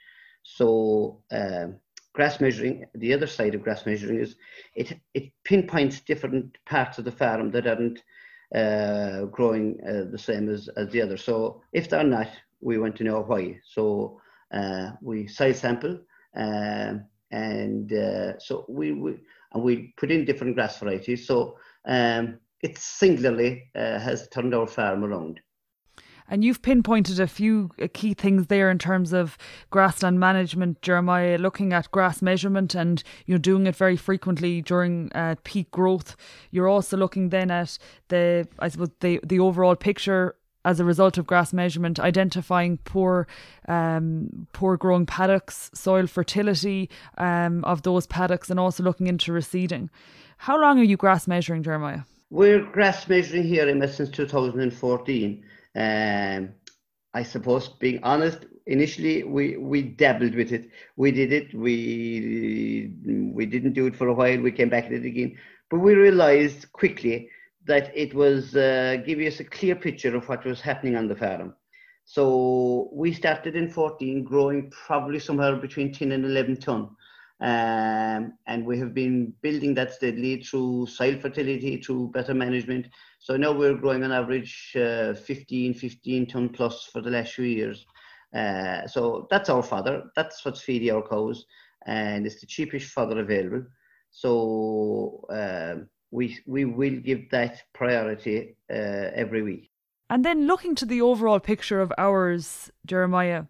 So 0.43 1.23
uh, 1.31 1.67
grass 2.13 2.41
measuring, 2.41 2.87
the 2.95 3.13
other 3.13 3.27
side 3.27 3.55
of 3.55 3.63
grass 3.63 3.87
measuring 3.87 4.21
is 4.21 4.37
it 4.75 4.99
it 5.15 5.33
pinpoints 5.45 6.01
different 6.01 6.57
parts 6.67 6.99
of 6.99 7.05
the 7.05 7.13
farm 7.13 7.51
that 7.53 7.67
aren't 7.67 8.03
uh, 8.55 9.25
growing 9.27 9.79
uh, 9.87 10.11
the 10.11 10.19
same 10.19 10.49
as, 10.49 10.69
as 10.77 10.91
the 10.91 11.03
other. 11.03 11.17
So 11.17 11.63
if 11.73 11.89
they're 11.89 12.05
not, 12.05 12.31
we 12.61 12.79
want 12.79 12.97
to 12.97 13.05
know 13.05 13.21
why. 13.21 13.61
So 13.65 14.21
uh, 14.53 14.93
we 15.03 15.27
size 15.27 15.61
sample, 15.61 15.99
um, 16.35 17.05
and 17.31 17.93
uh, 17.93 18.39
so 18.39 18.65
we, 18.69 18.93
we 18.93 19.19
and 19.53 19.63
we 19.63 19.95
put 19.97 20.11
in 20.11 20.25
different 20.25 20.55
grass 20.55 20.79
varieties. 20.79 21.27
So 21.27 21.57
um, 21.87 22.39
it 22.63 22.79
singularly 22.79 23.71
uh, 23.75 23.99
has 23.99 24.29
turned 24.29 24.55
our 24.55 24.67
farm 24.67 25.05
around. 25.05 25.41
And 26.31 26.45
you've 26.45 26.61
pinpointed 26.61 27.19
a 27.21 27.27
few 27.27 27.71
uh, 27.81 27.89
key 27.93 28.13
things 28.13 28.49
there 28.49 28.71
in 28.71 28.79
terms 28.79 29.13
of 29.15 29.39
grassland 29.71 30.21
management, 30.21 30.83
Jeremiah, 30.83 31.39
looking 31.39 31.73
at 31.73 31.91
grass 31.91 32.21
measurement 32.21 32.75
and 32.75 33.03
you're 33.25 33.39
doing 33.39 33.67
it 33.67 33.75
very 33.75 33.97
frequently 33.97 34.61
during 34.61 35.11
uh, 35.15 35.37
peak 35.45 35.71
growth. 35.71 36.17
You're 36.51 36.69
also 36.69 36.99
looking 36.99 37.31
then 37.31 37.51
at 37.51 37.79
the, 38.09 38.47
I 38.59 38.69
suppose, 38.69 38.91
the, 39.01 39.21
the 39.25 39.41
overall 39.41 39.75
picture 39.75 40.35
as 40.65 40.81
a 40.81 40.85
result 40.85 41.17
of 41.17 41.27
grass 41.27 41.55
measurement, 41.55 41.99
identifying 41.99 42.77
poor, 42.79 43.27
um, 43.69 44.47
poor 44.53 44.77
growing 44.77 45.07
paddocks, 45.07 45.71
soil 45.73 46.07
fertility 46.07 46.91
um, 47.17 47.65
of 47.65 47.83
those 47.83 48.07
paddocks, 48.07 48.51
and 48.51 48.61
also 48.61 48.83
looking 48.83 49.07
into 49.07 49.33
reseeding. 49.33 49.89
How 50.37 50.61
long 50.61 50.79
are 50.79 50.85
you 50.85 50.99
grass 50.99 51.27
measuring, 51.27 51.63
Jeremiah? 51.63 52.01
We're 52.31 52.63
grass 52.63 53.09
measuring 53.09 53.45
here 53.45 53.69
in 53.69 53.87
since 53.89 54.11
2014. 54.11 55.45
Um, 55.75 56.51
I 57.15 57.23
suppose, 57.23 57.69
being 57.69 58.01
honest, 58.03 58.45
initially 58.67 59.23
we, 59.25 59.57
we 59.57 59.83
dabbled 59.83 60.35
with 60.35 60.53
it. 60.53 60.69
We 60.97 61.11
did 61.11 61.33
it. 61.33 61.55
We 61.55 62.93
we 63.33 63.47
didn't 63.47 63.73
do 63.73 63.87
it 63.87 63.97
for 63.97 64.09
a 64.09 64.15
while. 64.15 64.41
We 64.41 64.53
came 64.53 64.69
back 64.69 64.87
at 64.87 64.93
it 64.93 65.07
again, 65.07 65.39
but 65.71 65.79
we 65.79 65.95
realised 65.95 66.71
quickly 66.73 67.31
that 67.65 67.91
it 67.97 68.13
was 68.13 68.55
uh, 68.55 68.99
giving 69.07 69.27
us 69.27 69.41
a 69.41 69.45
clear 69.45 69.75
picture 69.75 70.15
of 70.15 70.29
what 70.29 70.45
was 70.45 70.61
happening 70.61 70.97
on 70.97 71.09
the 71.09 71.17
farm. 71.17 71.55
So 72.05 72.91
we 72.93 73.13
started 73.13 73.57
in 73.57 73.71
14, 73.71 74.25
growing 74.25 74.71
probably 74.71 75.19
somewhere 75.19 75.57
between 75.57 75.93
10 75.93 76.13
and 76.13 76.25
11 76.25 76.57
ton. 76.59 76.91
Um, 77.41 78.33
and 78.49 78.67
we 78.67 78.79
have 78.81 78.95
been 78.95 79.33
building 79.43 79.75
that 79.75 79.93
steadily 79.93 80.43
through 80.43 80.87
soil 80.87 81.17
fertility, 81.21 81.77
through 81.77 82.11
better 82.13 82.35
management. 82.35 82.87
So 83.21 83.37
now 83.37 83.53
we're 83.53 83.77
growing 83.77 84.03
on 84.03 84.11
average 84.11 84.75
uh, 84.77 85.15
15, 85.15 85.75
15 85.75 86.27
ton 86.27 86.49
plus 86.49 86.85
for 86.85 87.01
the 87.01 87.11
last 87.11 87.35
few 87.35 87.45
years. 87.45 87.87
Uh, 88.35 88.87
so 88.87 89.27
that's 89.31 89.49
our 89.49 89.63
fodder. 89.63 90.05
That's 90.17 90.45
what's 90.45 90.61
feeding 90.61 90.91
our 90.91 91.07
cows, 91.07 91.47
and 91.87 92.27
it's 92.27 92.41
the 92.41 92.47
cheapest 92.47 92.91
fodder 92.91 93.21
available. 93.21 93.65
So 94.11 95.25
uh, 95.31 95.85
we 96.11 96.39
we 96.47 96.65
will 96.65 96.99
give 97.01 97.31
that 97.31 97.63
priority 97.73 98.57
uh, 98.71 99.11
every 99.15 99.43
week. 99.43 99.71
And 100.11 100.25
then 100.25 100.47
looking 100.47 100.75
to 100.77 100.87
the 100.87 101.03
overall 101.03 101.39
picture 101.39 101.81
of 101.81 101.93
hours, 101.99 102.71
Jeremiah, 102.87 103.45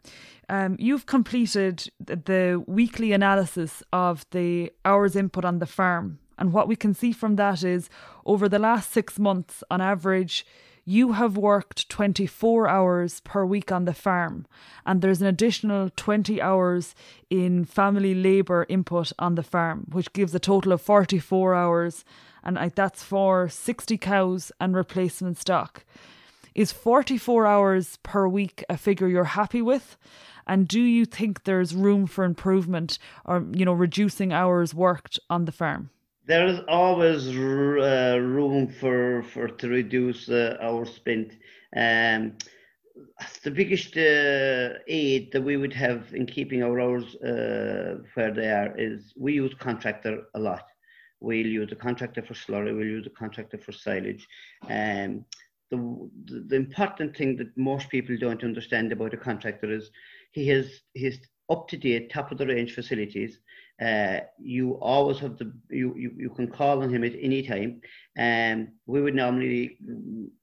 um, 0.48 0.76
you've 0.78 1.06
completed 1.06 1.90
the 2.00 2.62
weekly 2.66 3.12
analysis 3.12 3.82
of 3.92 4.26
the 4.30 4.72
hours 4.84 5.14
input 5.14 5.44
on 5.44 5.58
the 5.58 5.66
farm. 5.66 6.18
And 6.36 6.52
what 6.52 6.68
we 6.68 6.76
can 6.76 6.94
see 6.94 7.12
from 7.12 7.36
that 7.36 7.62
is 7.62 7.90
over 8.24 8.48
the 8.48 8.58
last 8.58 8.90
six 8.90 9.18
months, 9.18 9.62
on 9.70 9.80
average, 9.80 10.46
you 10.84 11.12
have 11.12 11.36
worked 11.36 11.90
24 11.90 12.66
hours 12.66 13.20
per 13.20 13.44
week 13.44 13.70
on 13.70 13.84
the 13.84 13.92
farm, 13.92 14.46
and 14.86 15.02
there's 15.02 15.20
an 15.20 15.26
additional 15.26 15.90
20 15.96 16.40
hours 16.40 16.94
in 17.28 17.66
family 17.66 18.14
labour 18.14 18.64
input 18.70 19.12
on 19.18 19.34
the 19.34 19.42
farm, 19.42 19.84
which 19.92 20.12
gives 20.14 20.34
a 20.34 20.38
total 20.38 20.72
of 20.72 20.80
44 20.80 21.54
hours, 21.54 22.06
and 22.42 22.56
that's 22.74 23.02
for 23.02 23.50
60 23.50 23.98
cows 23.98 24.50
and 24.58 24.74
replacement 24.74 25.36
stock. 25.36 25.84
Is 26.58 26.72
44 26.72 27.46
hours 27.46 27.98
per 28.02 28.26
week 28.26 28.64
a 28.68 28.76
figure 28.76 29.06
you're 29.06 29.38
happy 29.40 29.62
with? 29.62 29.96
And 30.44 30.66
do 30.66 30.80
you 30.80 31.04
think 31.04 31.44
there's 31.44 31.72
room 31.72 32.08
for 32.08 32.24
improvement 32.24 32.98
or, 33.24 33.46
you 33.52 33.64
know, 33.64 33.72
reducing 33.72 34.32
hours 34.32 34.74
worked 34.74 35.20
on 35.30 35.44
the 35.44 35.52
farm? 35.52 35.90
There 36.26 36.48
is 36.48 36.58
always 36.66 37.28
uh, 37.28 38.18
room 38.20 38.66
for, 38.66 39.22
for 39.32 39.46
to 39.46 39.68
reduce 39.68 40.28
uh, 40.28 40.56
hours 40.60 40.90
spent. 40.96 41.36
Um, 41.76 42.32
the 43.44 43.52
biggest 43.52 43.96
uh, 43.96 44.80
aid 44.88 45.30
that 45.30 45.44
we 45.44 45.56
would 45.56 45.74
have 45.74 46.12
in 46.12 46.26
keeping 46.26 46.64
our 46.64 46.80
hours 46.80 47.14
uh, 47.22 47.98
where 48.14 48.34
they 48.34 48.50
are 48.50 48.76
is 48.76 49.12
we 49.16 49.34
use 49.34 49.54
contractor 49.60 50.24
a 50.34 50.40
lot. 50.40 50.66
We'll 51.20 51.46
use 51.46 51.70
a 51.70 51.76
contractor 51.76 52.22
for 52.22 52.34
slurry, 52.34 52.76
we'll 52.76 52.86
use 52.98 53.06
a 53.06 53.10
contractor 53.10 53.58
for 53.58 53.70
silage. 53.70 54.26
Um, 54.68 55.24
the, 55.70 56.10
the, 56.48 56.56
important 56.56 57.16
thing 57.16 57.36
that 57.36 57.56
most 57.56 57.88
people 57.90 58.16
don't 58.18 58.44
understand 58.44 58.92
about 58.92 59.14
a 59.14 59.18
contractor 59.18 59.70
is 59.70 59.90
he 60.32 60.48
has 60.48 60.80
his 60.94 61.18
up 61.50 61.68
to 61.68 61.76
date, 61.76 62.10
top 62.10 62.30
of 62.30 62.38
the 62.38 62.46
range 62.46 62.74
facilities. 62.74 63.38
Uh, 63.80 64.20
you 64.38 64.72
always 64.80 65.18
have 65.18 65.38
the 65.38 65.52
you, 65.70 65.94
you 65.96 66.12
you 66.16 66.30
can 66.30 66.48
call 66.48 66.82
on 66.82 66.92
him 66.92 67.04
at 67.04 67.14
any 67.20 67.42
time. 67.42 67.80
And 68.16 68.68
um, 68.68 68.72
we 68.86 69.00
would 69.00 69.14
normally 69.14 69.78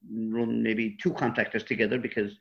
run 0.09 0.63
maybe 0.63 0.97
two 1.01 1.13
contractors 1.13 1.63
together 1.63 1.97
because 1.97 2.31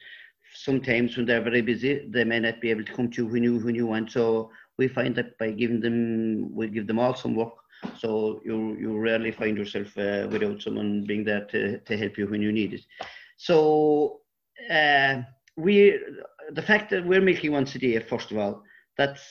sometimes 0.55 1.17
when 1.17 1.26
they're 1.26 1.43
very 1.43 1.62
busy, 1.62 2.07
they 2.09 2.25
may 2.25 2.38
not 2.38 2.61
be 2.61 2.71
able 2.71 2.85
to 2.85 2.93
come 2.93 3.11
to 3.11 3.26
when 3.26 3.43
you 3.43 3.59
when 3.59 3.75
you 3.75 3.87
want. 3.87 4.12
So 4.12 4.50
we 4.79 4.88
find 4.88 5.14
that 5.17 5.37
by 5.38 5.50
giving 5.50 5.81
them, 5.81 6.55
we 6.55 6.69
give 6.69 6.87
them 6.87 6.99
all 6.99 7.14
some 7.14 7.35
work. 7.35 7.55
So 7.99 8.41
you 8.45 8.76
you 8.79 8.99
rarely 8.99 9.31
find 9.31 9.57
yourself 9.57 9.97
uh, 9.97 10.29
without 10.31 10.62
someone 10.62 11.05
being 11.05 11.25
there 11.25 11.45
to, 11.47 11.79
to 11.81 11.97
help 11.97 12.19
you 12.19 12.26
when 12.26 12.43
you 12.43 12.53
need 12.53 12.75
it. 12.75 12.83
So 13.37 14.21
uh, 14.71 15.23
we 15.57 15.99
the 16.53 16.62
fact 16.62 16.91
that 16.91 17.07
we're 17.07 17.21
milking 17.21 17.53
once 17.53 17.75
a 17.75 17.79
day, 17.79 17.99
first 18.00 18.31
of 18.31 18.38
all, 18.38 18.62
that's 18.97 19.23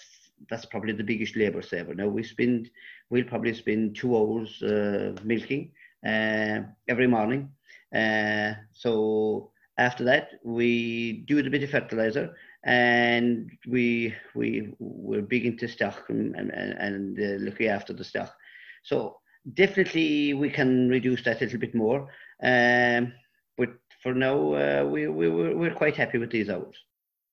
that's 0.49 0.65
probably 0.65 0.93
the 0.93 1.03
biggest 1.03 1.35
labour 1.35 1.61
saver. 1.61 1.93
Now 1.93 2.07
we 2.07 2.23
spend, 2.23 2.69
we'll 3.09 3.23
probably 3.23 3.53
spend 3.53 3.95
two 3.95 4.15
hours 4.15 4.61
uh, 4.61 5.15
milking 5.23 5.71
uh, 6.05 6.61
every 6.87 7.07
morning. 7.07 7.49
Uh, 7.95 8.53
so 8.73 9.51
after 9.77 10.03
that, 10.05 10.29
we 10.43 11.23
do 11.27 11.39
a 11.39 11.49
bit 11.49 11.63
of 11.63 11.69
fertilizer, 11.69 12.35
and 12.63 13.51
we 13.67 14.13
we 14.35 14.73
we're 14.79 15.21
big 15.21 15.45
into 15.45 15.67
stock 15.67 16.09
and 16.09 16.35
and, 16.35 16.51
and 16.51 17.19
uh, 17.19 17.43
looking 17.43 17.67
after 17.67 17.93
the 17.93 18.03
stock. 18.03 18.35
So 18.83 19.17
definitely 19.53 20.33
we 20.33 20.49
can 20.49 20.89
reduce 20.89 21.23
that 21.23 21.41
a 21.41 21.45
little 21.45 21.59
bit 21.59 21.75
more. 21.75 22.09
Um, 22.41 23.13
but 23.57 23.69
for 24.01 24.13
now, 24.13 24.53
uh, 24.53 24.85
we, 24.85 25.07
we, 25.07 25.29
we're 25.29 25.73
quite 25.73 25.95
happy 25.95 26.17
with 26.17 26.31
these 26.31 26.49
hours 26.49 26.75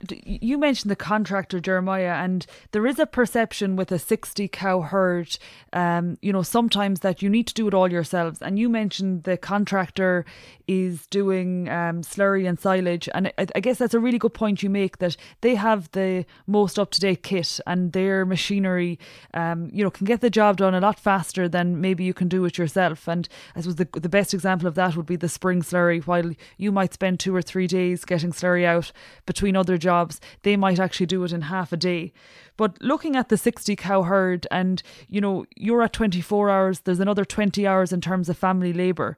you 0.09 0.57
mentioned 0.57 0.90
the 0.90 0.97
contractor 0.97 1.61
Jeremiah, 1.61 2.14
and 2.14 2.47
there 2.73 2.87
is 2.87 2.99
a 2.99 3.07
perception 3.07 3.76
with 3.76 3.92
a 3.92 3.99
sixty 3.99 4.49
cow 4.49 4.80
herd, 4.80 5.37
um, 5.73 6.16
you 6.23 6.33
know, 6.33 6.42
sometimes 6.42 7.00
that 7.00 7.21
you 7.21 7.28
need 7.28 7.47
to 7.49 7.54
do 7.54 7.69
it 7.69 7.75
all 7.75 7.90
yourselves. 7.90 8.40
And 8.40 8.59
you 8.59 8.69
mentioned 8.69 9.25
the 9.25 9.37
contractor 9.37 10.25
is 10.66 11.07
doing 11.09 11.69
um, 11.69 12.02
slurry 12.02 12.49
and 12.49 12.59
silage, 12.59 13.09
and 13.14 13.28
I, 13.38 13.47
I, 13.54 13.61
guess 13.61 13.78
that's 13.78 13.92
a 13.92 14.00
really 14.00 14.19
good 14.19 14.35
point 14.35 14.62
you 14.62 14.71
make 14.71 14.99
that 14.99 15.16
they 15.42 15.57
have 15.57 15.90
the 15.90 16.25
most 16.47 16.78
up 16.78 16.92
to 16.92 17.00
date 17.00 17.23
kit, 17.23 17.61
and 17.66 17.92
their 17.92 18.25
machinery, 18.25 18.99
um, 19.35 19.69
you 19.73 19.85
know, 19.85 19.90
can 19.90 20.07
get 20.07 20.21
the 20.21 20.30
job 20.30 20.57
done 20.57 20.75
a 20.75 20.80
lot 20.80 20.99
faster 20.99 21.49
than 21.49 21.80
maybe 21.80 22.04
you 22.04 22.14
can 22.14 22.28
do 22.28 22.45
it 22.47 22.57
yourself. 22.57 23.07
And 23.07 23.28
I 23.54 23.61
suppose 23.61 23.76
the 23.76 23.88
the 24.00 24.09
best 24.09 24.33
example 24.33 24.66
of 24.66 24.76
that 24.76 24.97
would 24.97 25.07
be 25.07 25.16
the 25.16 25.28
spring 25.28 25.61
slurry. 25.61 26.02
While 26.07 26.33
you 26.57 26.73
might 26.73 26.95
spend 26.95 27.21
two 27.21 27.35
or 27.35 27.42
three 27.42 27.66
days 27.66 28.07
getting 28.07 28.33
slurry 28.33 28.64
out 28.64 28.92
between 29.26 29.57
other 29.57 29.76
jobs 29.76 29.89
jobs, 29.90 30.20
they 30.42 30.56
might 30.56 30.80
actually 30.85 31.11
do 31.14 31.25
it 31.25 31.32
in 31.32 31.42
half 31.54 31.73
a 31.73 31.76
day. 31.90 32.12
But 32.61 32.70
looking 32.80 33.16
at 33.16 33.28
the 33.28 33.37
60 33.37 33.76
cow 33.76 34.02
herd, 34.02 34.47
and 34.50 34.82
you 35.09 35.20
know, 35.25 35.47
you're 35.56 35.82
at 35.82 35.92
24 35.92 36.50
hours, 36.50 36.80
there's 36.80 37.00
another 37.00 37.25
20 37.25 37.66
hours 37.66 37.92
in 37.92 38.00
terms 38.00 38.28
of 38.28 38.37
family 38.38 38.73
labour. 38.73 39.16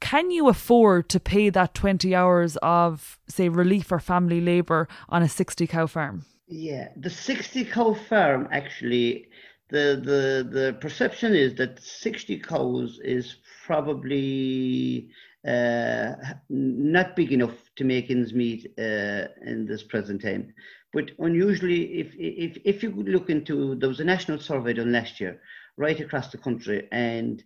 Can 0.00 0.30
you 0.30 0.48
afford 0.48 1.08
to 1.10 1.20
pay 1.20 1.50
that 1.50 1.74
20 1.74 2.14
hours 2.14 2.56
of, 2.62 3.18
say, 3.28 3.48
relief 3.48 3.92
or 3.92 4.00
family 4.00 4.40
labour 4.40 4.88
on 5.08 5.22
a 5.22 5.28
60 5.28 5.66
cow 5.66 5.86
farm? 5.86 6.24
Yeah, 6.48 6.88
the 6.96 7.10
60 7.10 7.64
cow 7.66 7.94
farm 7.94 8.48
actually, 8.50 9.28
the, 9.68 9.86
the, 10.10 10.22
the 10.58 10.76
perception 10.80 11.34
is 11.34 11.54
that 11.56 11.82
60 11.82 12.40
cows 12.40 12.98
is 13.04 13.36
probably 13.66 15.10
uh, 15.46 16.12
not 16.48 17.16
big 17.16 17.32
enough 17.32 17.54
to 17.76 17.84
make 17.84 18.10
ends 18.10 18.32
meet 18.32 18.72
uh, 18.78 19.28
in 19.46 19.66
this 19.66 19.82
present 19.82 20.22
time. 20.22 20.52
But 20.92 21.12
unusually, 21.18 22.00
if, 22.00 22.14
if, 22.18 22.58
if 22.64 22.82
you 22.82 22.90
look 22.90 23.30
into, 23.30 23.76
there 23.76 23.88
was 23.88 24.00
a 24.00 24.04
national 24.04 24.40
survey 24.40 24.72
done 24.72 24.92
last 24.92 25.20
year, 25.20 25.40
right 25.76 25.98
across 26.00 26.30
the 26.30 26.38
country, 26.38 26.88
and 26.92 27.42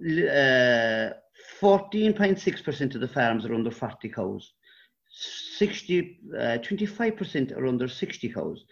uh, 0.00 1.12
14.6% 1.60 2.94
of 2.94 3.00
the 3.00 3.08
farms 3.08 3.44
are 3.44 3.54
under 3.54 3.70
40 3.70 4.08
cows. 4.08 4.52
60, 5.10 6.20
uh, 6.36 6.58
25% 6.58 7.56
are 7.56 7.66
under 7.66 7.88
60 7.88 8.28
cows. 8.32 8.64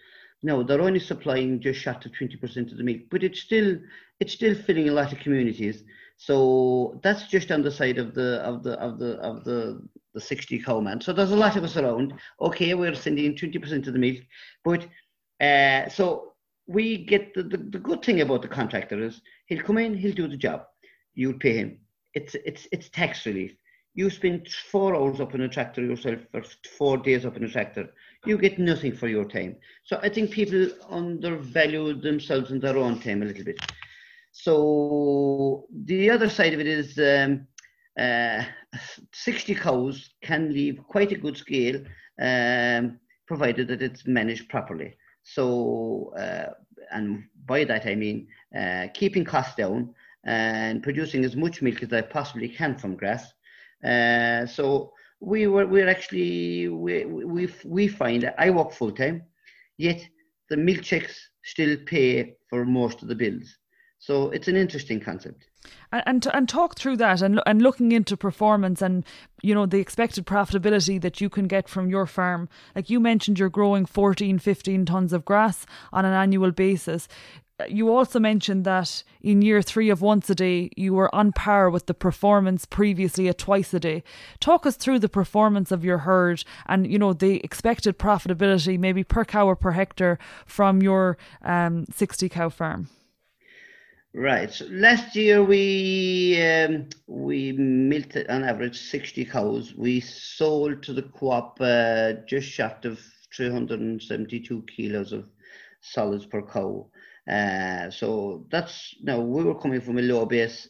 Now 0.43 0.61
they're 0.63 0.81
only 0.81 0.99
supplying 0.99 1.59
just 1.59 1.79
short 1.79 2.05
of 2.05 2.11
20% 2.11 2.71
of 2.71 2.77
the 2.77 2.83
milk, 2.83 3.01
but 3.09 3.23
it's 3.23 3.41
still 3.41 3.77
it's 4.19 4.33
still 4.33 4.55
filling 4.55 4.89
a 4.89 4.93
lot 4.93 5.11
of 5.11 5.19
communities. 5.19 5.83
So 6.17 6.99
that's 7.03 7.27
just 7.27 7.51
on 7.51 7.61
the 7.61 7.71
side 7.71 7.99
of 7.99 8.15
the 8.15 8.39
of 8.41 8.63
the 8.63 8.73
of 8.79 8.97
the 8.97 9.17
of 9.19 9.43
the 9.43 9.81
the 10.13 10.21
60 10.21 10.59
cow 10.59 10.79
man. 10.79 10.99
So 10.99 11.13
there's 11.13 11.31
a 11.31 11.35
lot 11.35 11.55
of 11.55 11.63
us 11.63 11.77
around. 11.77 12.13
Okay, 12.41 12.73
we're 12.73 12.95
sending 12.95 13.35
20% 13.35 13.85
of 13.85 13.93
the 13.93 13.99
milk, 13.99 14.17
but 14.63 14.87
uh, 15.39 15.87
so 15.89 16.33
we 16.65 17.05
get 17.05 17.35
the, 17.35 17.43
the, 17.43 17.57
the 17.57 17.79
good 17.79 18.03
thing 18.03 18.21
about 18.21 18.41
the 18.41 18.47
contractor 18.47 19.01
is 19.01 19.21
he'll 19.45 19.63
come 19.63 19.77
in, 19.77 19.95
he'll 19.95 20.15
do 20.15 20.27
the 20.27 20.35
job, 20.35 20.65
you'll 21.13 21.37
pay 21.37 21.55
him. 21.57 21.79
It's 22.13 22.35
it's 22.45 22.67
it's 22.71 22.89
tax 22.89 23.25
relief. 23.27 23.55
You 23.93 24.09
spend 24.09 24.47
four 24.71 24.95
hours 24.95 25.19
up 25.19 25.35
in 25.35 25.41
a 25.41 25.49
tractor 25.49 25.83
yourself 25.83 26.19
for 26.31 26.43
four 26.77 26.97
days 26.97 27.25
up 27.25 27.37
in 27.37 27.43
a 27.43 27.49
tractor. 27.49 27.89
You 28.25 28.37
get 28.37 28.59
nothing 28.59 28.95
for 28.95 29.07
your 29.07 29.25
time. 29.25 29.55
So 29.83 29.99
I 30.03 30.09
think 30.09 30.31
people 30.31 30.69
undervalue 30.89 31.93
themselves 31.93 32.51
and 32.51 32.61
their 32.61 32.77
own 32.77 32.99
time 32.99 33.21
a 33.21 33.25
little 33.25 33.43
bit. 33.43 33.59
So 34.43 35.65
the 35.71 36.09
other 36.09 36.29
side 36.29 36.53
of 36.53 36.59
it 36.59 36.67
is 36.67 36.97
um, 36.99 37.47
uh, 37.99 38.43
60 39.13 39.55
cows 39.55 40.09
can 40.21 40.53
leave 40.53 40.79
quite 40.87 41.11
a 41.11 41.17
good 41.17 41.37
scale, 41.37 41.81
um, 42.21 42.99
provided 43.27 43.67
that 43.69 43.81
it's 43.81 44.05
managed 44.05 44.49
properly. 44.49 44.95
So, 45.23 46.13
uh, 46.17 46.51
and 46.91 47.23
by 47.45 47.63
that 47.65 47.85
I 47.85 47.95
mean 47.95 48.27
uh, 48.57 48.87
keeping 48.93 49.25
costs 49.25 49.55
down 49.55 49.93
and 50.23 50.83
producing 50.83 51.25
as 51.25 51.35
much 51.35 51.61
milk 51.61 51.83
as 51.83 51.91
I 51.91 52.01
possibly 52.01 52.49
can 52.49 52.77
from 52.77 52.95
grass 52.95 53.33
uh, 53.85 54.45
so 54.45 54.91
we 55.19 55.47
were 55.47 55.65
we're 55.67 55.89
actually 55.89 56.67
we 56.67 57.05
we 57.05 57.49
we 57.65 57.87
find 57.87 58.23
that 58.23 58.35
I 58.37 58.49
work 58.49 58.71
full 58.71 58.91
time, 58.91 59.23
yet 59.77 60.01
the 60.49 60.57
milk 60.57 60.81
checks 60.81 61.29
still 61.43 61.77
pay 61.85 62.35
for 62.49 62.65
most 62.65 63.01
of 63.01 63.07
the 63.07 63.15
bills. 63.15 63.57
So 63.99 64.29
it's 64.29 64.47
an 64.47 64.55
interesting 64.55 64.99
concept. 64.99 65.45
And 65.91 66.03
and, 66.05 66.27
and 66.33 66.49
talk 66.49 66.75
through 66.75 66.97
that 66.97 67.21
and 67.21 67.41
and 67.45 67.61
looking 67.61 67.91
into 67.91 68.15
performance 68.15 68.81
and 68.81 69.03
you 69.41 69.53
know 69.53 69.65
the 69.65 69.79
expected 69.79 70.25
profitability 70.25 71.01
that 71.01 71.19
you 71.19 71.29
can 71.29 71.47
get 71.47 71.67
from 71.67 71.89
your 71.89 72.05
farm. 72.05 72.47
Like 72.75 72.89
you 72.89 72.99
mentioned 72.99 73.39
you're 73.39 73.49
growing 73.49 73.85
14 73.85 74.39
15 74.39 74.85
tons 74.85 75.13
of 75.13 75.25
grass 75.25 75.65
on 75.91 76.05
an 76.05 76.13
annual 76.13 76.51
basis 76.51 77.07
you 77.67 77.89
also 77.89 78.19
mentioned 78.19 78.65
that 78.65 79.03
in 79.21 79.41
year 79.41 79.61
three 79.61 79.89
of 79.89 80.01
once 80.01 80.29
a 80.29 80.35
day, 80.35 80.69
you 80.75 80.93
were 80.93 81.13
on 81.13 81.31
par 81.31 81.69
with 81.69 81.87
the 81.87 81.93
performance 81.93 82.65
previously 82.65 83.27
at 83.27 83.39
twice 83.39 83.73
a 83.73 83.79
day. 83.79 84.03
Talk 84.39 84.65
us 84.65 84.75
through 84.75 84.99
the 84.99 85.09
performance 85.09 85.71
of 85.71 85.83
your 85.83 85.99
herd 85.99 86.43
and, 86.67 86.91
you 86.91 86.99
know, 86.99 87.13
the 87.13 87.43
expected 87.43 87.97
profitability, 87.97 88.77
maybe 88.77 89.03
per 89.03 89.25
cow 89.25 89.47
or 89.47 89.55
per 89.55 89.71
hectare 89.71 90.19
from 90.45 90.81
your 90.81 91.17
um, 91.41 91.85
60 91.91 92.29
cow 92.29 92.49
farm. 92.49 92.89
Right. 94.13 94.51
So 94.51 94.65
last 94.69 95.15
year 95.15 95.43
we 95.43 96.41
um, 96.41 96.87
we 97.07 97.51
milked 97.51 98.17
on 98.29 98.43
average 98.43 98.77
60 98.77 99.25
cows. 99.25 99.75
We 99.75 99.99
sold 99.99 100.81
to 100.83 100.93
the 100.93 101.03
co-op 101.03 101.57
uh, 101.61 102.13
just 102.27 102.49
short 102.49 102.85
of 102.85 102.99
372 103.35 104.63
kilos 104.63 105.13
of 105.13 105.29
solids 105.81 106.25
per 106.25 106.41
cow. 106.41 106.89
Uh, 107.29 107.91
so 107.91 108.45
that's 108.49 108.95
now 109.03 109.19
we 109.19 109.43
were 109.43 109.59
coming 109.59 109.81
from 109.81 109.99
a 109.99 110.01
low 110.01 110.25
base 110.25 110.67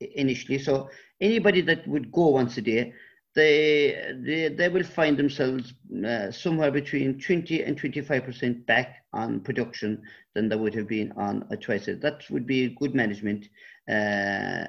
initially. 0.00 0.58
So 0.58 0.88
anybody 1.20 1.60
that 1.62 1.86
would 1.86 2.10
go 2.10 2.28
once 2.28 2.56
a 2.56 2.62
day, 2.62 2.94
they 3.38 4.14
they, 4.26 4.48
they 4.48 4.68
will 4.68 4.84
find 4.98 5.16
themselves 5.16 5.74
uh, 6.04 6.30
somewhere 6.30 6.72
between 6.72 7.20
20 7.20 7.62
and 7.62 7.76
25 7.76 8.24
percent 8.24 8.66
back 8.66 9.04
on 9.12 9.40
production 9.40 10.02
than 10.34 10.48
they 10.48 10.56
would 10.56 10.74
have 10.74 10.88
been 10.88 11.12
on 11.12 11.44
a 11.50 11.54
a 11.54 11.94
That 11.96 12.24
would 12.30 12.46
be 12.46 12.76
good 12.80 12.94
management, 12.94 13.48
uh, 13.88 14.64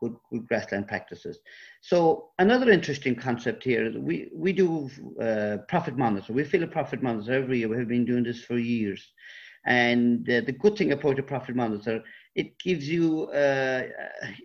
good 0.00 0.14
good 0.30 0.46
grassland 0.48 0.86
practices. 0.86 1.38
So 1.80 2.30
another 2.38 2.70
interesting 2.70 3.16
concept 3.16 3.64
here 3.64 3.84
we 4.08 4.30
we 4.44 4.52
do 4.52 4.68
uh, 5.20 5.56
profit 5.68 5.96
monitor. 5.96 6.32
We 6.32 6.44
fill 6.44 6.62
a 6.62 6.74
profit 6.78 7.02
monitor 7.02 7.32
every 7.32 7.58
year. 7.58 7.68
We 7.68 7.78
have 7.78 7.94
been 7.96 8.06
doing 8.12 8.24
this 8.24 8.44
for 8.44 8.58
years. 8.58 9.02
And 9.66 10.28
uh, 10.28 10.42
the 10.48 10.52
good 10.52 10.76
thing 10.76 10.92
about 10.92 11.18
a 11.18 11.22
profit 11.22 11.56
monitor, 11.56 12.02
it 12.34 12.58
gives 12.58 12.86
you 12.86 13.24
uh, 13.44 13.82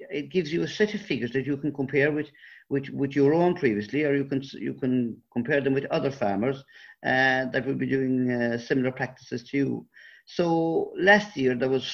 it 0.10 0.30
gives 0.30 0.50
you 0.54 0.64
a 0.64 0.68
set 0.68 0.94
of 0.94 1.02
figures 1.02 1.32
that 1.34 1.46
you 1.46 1.58
can 1.58 1.74
compare 1.74 2.12
with 2.12 2.28
with, 2.70 2.90
with 2.90 3.16
your 3.16 3.34
own 3.34 3.56
previously, 3.56 4.04
or 4.06 4.16
you 4.16 4.26
can 4.26 4.42
you 4.54 4.74
can 4.74 5.18
compare 5.34 5.62
them 5.62 5.74
with 5.74 5.86
other 5.86 6.12
farmers 6.12 6.64
uh, 7.06 7.46
that 7.52 7.66
will 7.66 7.76
be 7.76 7.88
doing 7.88 8.32
uh, 8.32 8.58
similar 8.58 8.92
practices 8.92 9.44
to 9.50 9.58
you. 9.58 9.88
So 10.26 10.94
last 10.98 11.36
year 11.36 11.56
there 11.56 11.70
was 11.70 11.90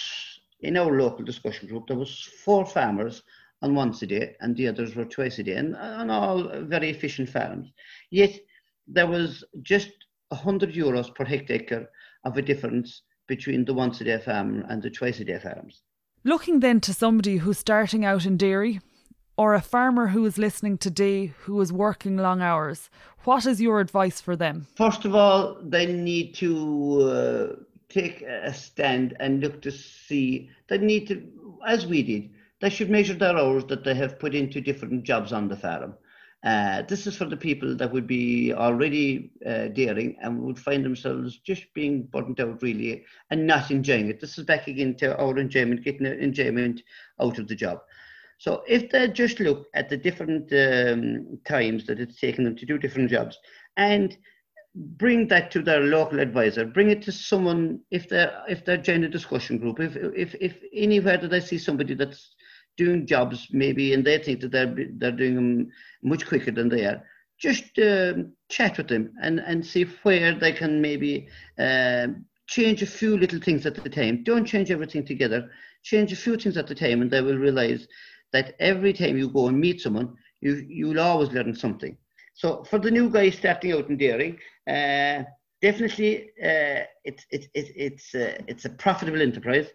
in 0.60 0.78
our 0.78 0.92
local 0.92 1.24
discussion 1.24 1.68
group 1.68 1.88
there 1.88 1.98
was 1.98 2.30
four 2.44 2.66
farmers 2.66 3.24
on 3.62 3.74
once 3.74 4.02
a 4.02 4.08
day, 4.08 4.36
and 4.42 4.56
the 4.56 4.68
others 4.68 4.96
were 4.96 5.06
twice 5.06 5.40
a 5.40 5.44
day, 5.44 5.56
and, 5.56 5.76
and 5.76 6.12
all 6.12 6.50
very 6.66 6.90
efficient 6.90 7.30
farms. 7.30 7.72
Yet 8.12 8.38
there 8.88 9.08
was 9.08 9.44
just 9.62 9.92
100 10.30 10.74
euros 10.74 11.14
per 11.16 11.26
hectare 11.26 11.90
of 12.26 12.38
a 12.38 12.42
difference 12.42 13.02
between 13.28 13.66
the 13.66 13.74
once 13.74 14.02
a 14.02 14.04
day 14.04 14.20
farm 14.20 14.66
and 14.70 14.84
the 14.84 14.90
twice 14.90 15.20
a 15.20 15.26
day 15.26 15.40
farms. 15.40 15.82
Looking 16.24 16.60
then 16.60 16.82
to 16.82 16.94
somebody 16.94 17.38
who's 17.38 17.60
starting 17.60 18.04
out 18.04 18.26
in 18.26 18.38
dairy 18.38 18.82
or 19.38 19.54
a 19.54 19.62
farmer 19.62 20.08
who 20.08 20.26
is 20.26 20.38
listening 20.38 20.78
today 20.78 21.28
who 21.44 21.60
is 21.62 21.72
working 21.74 22.18
long 22.18 22.42
hours, 22.42 22.90
what 23.24 23.46
is 23.46 23.62
your 23.62 23.80
advice 23.80 24.22
for 24.22 24.36
them? 24.36 24.68
First 24.76 25.06
of 25.06 25.16
all, 25.16 25.58
they 25.62 25.86
need 25.86 26.36
to 26.36 27.02
uh, 27.02 27.56
take 27.90 28.22
a 28.22 28.54
stand 28.54 29.16
and 29.20 29.42
look 29.42 29.62
to 29.64 29.72
see, 29.72 30.50
they 30.68 30.78
need 30.78 31.08
to, 31.08 31.28
as 31.68 31.86
we 31.86 32.04
did, 32.04 32.30
they 32.62 32.70
should 32.70 32.90
measure 32.90 33.14
their 33.14 33.38
hours 33.38 33.66
that 33.66 33.84
they 33.84 33.96
have 33.96 34.20
put 34.20 34.34
into 34.34 34.62
different 34.62 35.04
jobs 35.04 35.34
on 35.34 35.48
the 35.48 35.58
farm. 35.58 35.96
Uh, 36.44 36.84
this 36.84 37.08
is 37.08 37.16
for 37.18 37.26
the 37.26 37.36
people 37.36 37.76
that 37.76 37.92
would 37.92 38.06
be 38.06 38.54
already 38.54 39.32
uh, 39.48 39.68
dairying 39.70 40.16
and 40.22 40.40
would 40.40 40.60
find 40.60 40.86
themselves 40.86 41.38
just 41.38 41.74
being 41.74 42.04
burnt 42.04 42.40
out 42.40 42.62
really 42.62 43.04
and 43.32 43.48
not 43.48 43.72
enjoying 43.72 44.10
it. 44.10 44.20
This 44.22 44.38
is 44.38 44.46
back 44.46 44.68
again 44.68 44.96
to 44.98 45.18
our 45.20 45.40
enjoyment, 45.40 45.84
getting 45.84 46.06
enjoyment 46.06 46.84
out 47.20 47.40
of 47.40 47.48
the 47.48 47.56
job. 47.56 47.80
So 48.38 48.64
if 48.68 48.90
they 48.90 49.08
just 49.08 49.40
look 49.40 49.68
at 49.74 49.90
the 49.90 49.98
different 49.98 50.52
um, 50.54 51.40
times 51.48 51.86
that 51.88 52.00
it's 52.00 52.20
taken 52.20 52.44
them 52.44 52.56
to 52.58 52.66
do 52.66 52.78
different 52.78 53.10
jobs 53.10 53.38
and 53.78 54.16
bring 54.76 55.28
that 55.30 55.52
to 55.52 55.62
their 55.62 55.82
local 55.82 56.20
advisor, 56.20 56.66
bring 56.66 56.90
it 56.90 57.02
to 57.04 57.12
someone 57.12 57.80
if 57.92 58.10
they're 58.10 58.44
if 58.50 58.66
they're 58.66 58.78
joining 58.78 59.06
a 59.06 59.10
discussion 59.10 59.58
group, 59.58 59.80
if 59.80 59.96
if 59.96 60.36
if 60.42 60.58
anywhere 60.74 61.18
that 61.18 61.34
I 61.34 61.40
see 61.40 61.58
somebody 61.58 61.94
that's 61.94 62.36
doing 62.78 63.08
jobs 63.08 63.48
maybe 63.52 63.94
and 63.94 64.04
they 64.04 64.18
think 64.18 64.42
that 64.42 64.52
they're 64.52 64.76
they're 64.98 65.12
doing 65.12 65.36
them 65.36 65.72
much 66.04 66.26
quicker 66.28 66.52
than 66.52 66.68
they 66.68 66.86
are 66.86 67.02
just 67.40 67.78
um, 67.80 68.34
chat 68.50 68.78
with 68.78 68.88
them 68.88 69.14
and 69.22 69.40
and 69.40 69.66
see 69.66 69.84
where 70.04 70.34
they 70.34 70.54
can 70.54 70.82
maybe 70.82 71.28
uh, 71.60 72.08
change 72.48 72.82
a 72.82 72.88
few 72.88 73.18
little 73.18 73.40
things 73.40 73.66
at 73.66 73.76
the 73.76 73.90
time. 73.90 74.24
Don't 74.24 74.46
change 74.46 74.72
everything 74.72 75.06
together. 75.06 75.50
Change 75.84 76.12
a 76.14 76.16
few 76.16 76.38
things 76.38 76.58
at 76.58 76.68
the 76.68 76.76
time 76.76 77.02
and 77.02 77.12
they 77.12 77.22
will 77.22 77.38
realize 77.38 77.88
that 78.36 78.56
every 78.60 78.94
time 78.94 79.18
you 79.18 79.28
go 79.30 79.48
and 79.48 79.60
meet 79.60 79.82
someone 79.82 80.10
you 80.42 80.52
you'll 80.80 81.00
always 81.10 81.30
learn 81.30 81.56
something 81.56 81.98
so 82.34 82.64
for 82.70 82.80
the 82.80 82.92
new 82.92 83.10
guys 83.10 83.36
starting 83.36 83.74
out 83.74 83.90
in 83.90 83.98
dairy 83.98 84.32
uh, 84.76 85.24
definitely 85.62 86.12
uh, 86.50 86.82
it's 87.10 87.26
it's 87.32 87.48
it's 87.54 88.16
uh, 88.16 88.36
it's 88.52 88.66
a 88.66 88.70
profitable 88.84 89.22
enterprise 89.22 89.70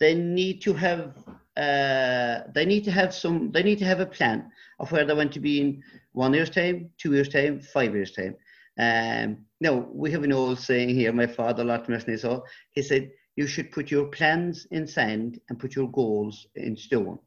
they 0.00 0.14
need 0.14 0.60
to 0.62 0.72
have 0.74 1.14
uh, 1.56 2.40
they 2.54 2.64
need 2.64 2.84
to 2.84 2.90
have 2.90 3.14
some 3.14 3.50
they 3.52 3.62
need 3.62 3.78
to 3.78 3.84
have 3.84 4.00
a 4.00 4.06
plan 4.06 4.50
of 4.80 4.90
where 4.90 5.04
they 5.04 5.14
want 5.14 5.32
to 5.32 5.40
be 5.40 5.60
in 5.60 5.82
one 6.12 6.34
year's 6.34 6.50
time, 6.50 6.90
two 6.98 7.12
years 7.12 7.28
time, 7.28 7.60
five 7.60 7.94
years 7.94 8.12
time. 8.12 8.34
Um, 8.78 9.44
now 9.60 9.86
we 9.92 10.10
have 10.10 10.24
an 10.24 10.32
old 10.32 10.58
saying 10.58 10.90
here. 10.90 11.12
My 11.12 11.26
father, 11.26 11.64
Latimer 11.64 12.00
so 12.18 12.44
he 12.72 12.82
said 12.82 13.10
you 13.36 13.46
should 13.46 13.70
put 13.70 13.90
your 13.90 14.06
plans 14.06 14.66
in 14.72 14.86
sand 14.86 15.40
and 15.48 15.58
put 15.58 15.76
your 15.76 15.90
goals 15.90 16.46
in 16.56 16.76
stone. 16.76 17.18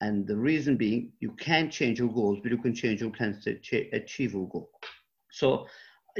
And 0.00 0.26
the 0.26 0.36
reason 0.36 0.76
being, 0.76 1.12
you 1.20 1.32
can't 1.32 1.72
change 1.72 1.98
your 1.98 2.12
goals, 2.12 2.40
but 2.42 2.52
you 2.52 2.58
can 2.58 2.74
change 2.74 3.00
your 3.00 3.10
plans 3.10 3.42
to 3.44 3.58
ch- 3.58 3.88
achieve 3.92 4.34
your 4.34 4.48
goal. 4.48 4.70
So 5.30 5.66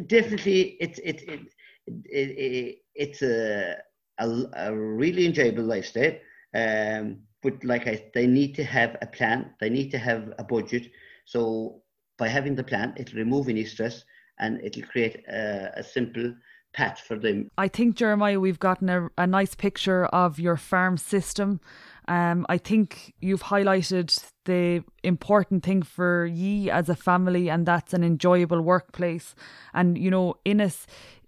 definitely, 0.07 0.77
it's 0.81 0.99
it, 1.01 1.23
it, 1.29 1.41
it, 1.87 2.31
it 2.39 2.79
it's 2.95 3.23
a 3.23 3.77
a, 4.19 4.45
a 4.55 4.75
really 4.75 5.27
enjoyable 5.27 5.65
lifestyle. 5.65 6.15
Um, 6.55 7.19
but 7.43 7.63
like 7.65 7.87
I, 7.87 8.05
they 8.15 8.27
need 8.27 8.55
to 8.57 8.65
have 8.65 8.97
a 9.03 9.07
plan. 9.07 9.55
They 9.61 9.71
need 9.71 9.91
to 9.91 9.99
have 9.99 10.33
a 10.39 10.45
budget. 10.45 10.91
So 11.27 11.83
by 12.19 12.29
having 12.29 12.55
the 12.55 12.65
plan, 12.65 12.95
it'll 12.97 13.19
remove 13.19 13.49
any 13.49 13.65
stress 13.65 14.05
and 14.39 14.61
it'll 14.63 14.83
create 14.85 15.25
a, 15.29 15.73
a 15.77 15.83
simple 15.83 16.35
path 16.73 17.01
for 17.01 17.19
them. 17.19 17.51
I 17.57 17.69
think 17.69 17.97
Jeremiah, 17.97 18.41
we've 18.41 18.59
gotten 18.59 18.89
a, 18.89 19.09
a 19.17 19.27
nice 19.27 19.55
picture 19.55 20.07
of 20.07 20.39
your 20.39 20.57
farm 20.57 20.97
system 20.99 21.61
Um, 22.09 22.47
I 22.49 22.59
think 22.59 23.15
you've 23.21 23.43
highlighted 23.43 24.17
the 24.45 24.85
important 25.03 25.65
thing 25.65 25.83
for 25.83 26.25
ye 26.27 26.71
as 26.71 26.89
a 26.89 26.95
family, 26.95 27.51
and 27.51 27.67
that's 27.67 27.93
an 27.93 28.05
enjoyable 28.05 28.61
workplace. 28.63 29.35
And 29.75 29.99
you 29.99 30.11
know, 30.11 30.37
in 30.45 30.61
a 30.61 30.71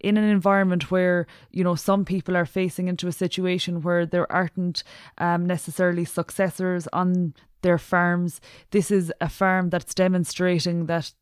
in 0.01 0.17
an 0.17 0.25
environment 0.25 0.91
where 0.91 1.27
you 1.51 1.65
know 1.65 1.75
some 1.75 2.05
people 2.05 2.37
are 2.37 2.47
facing 2.47 2.89
into 2.89 3.09
a 3.09 3.13
situation 3.13 3.83
where 3.83 4.07
there 4.07 4.31
aren't 4.31 4.85
um, 5.19 5.47
necessarily 5.47 6.05
successors 6.05 6.87
on 6.93 7.35
their 7.63 7.79
farms. 7.79 8.41
This 8.71 8.91
is 8.91 9.13
a 9.21 9.29
farm 9.29 9.71
that's 9.71 9.95
demonstrating 9.95 10.87
that 10.87 11.13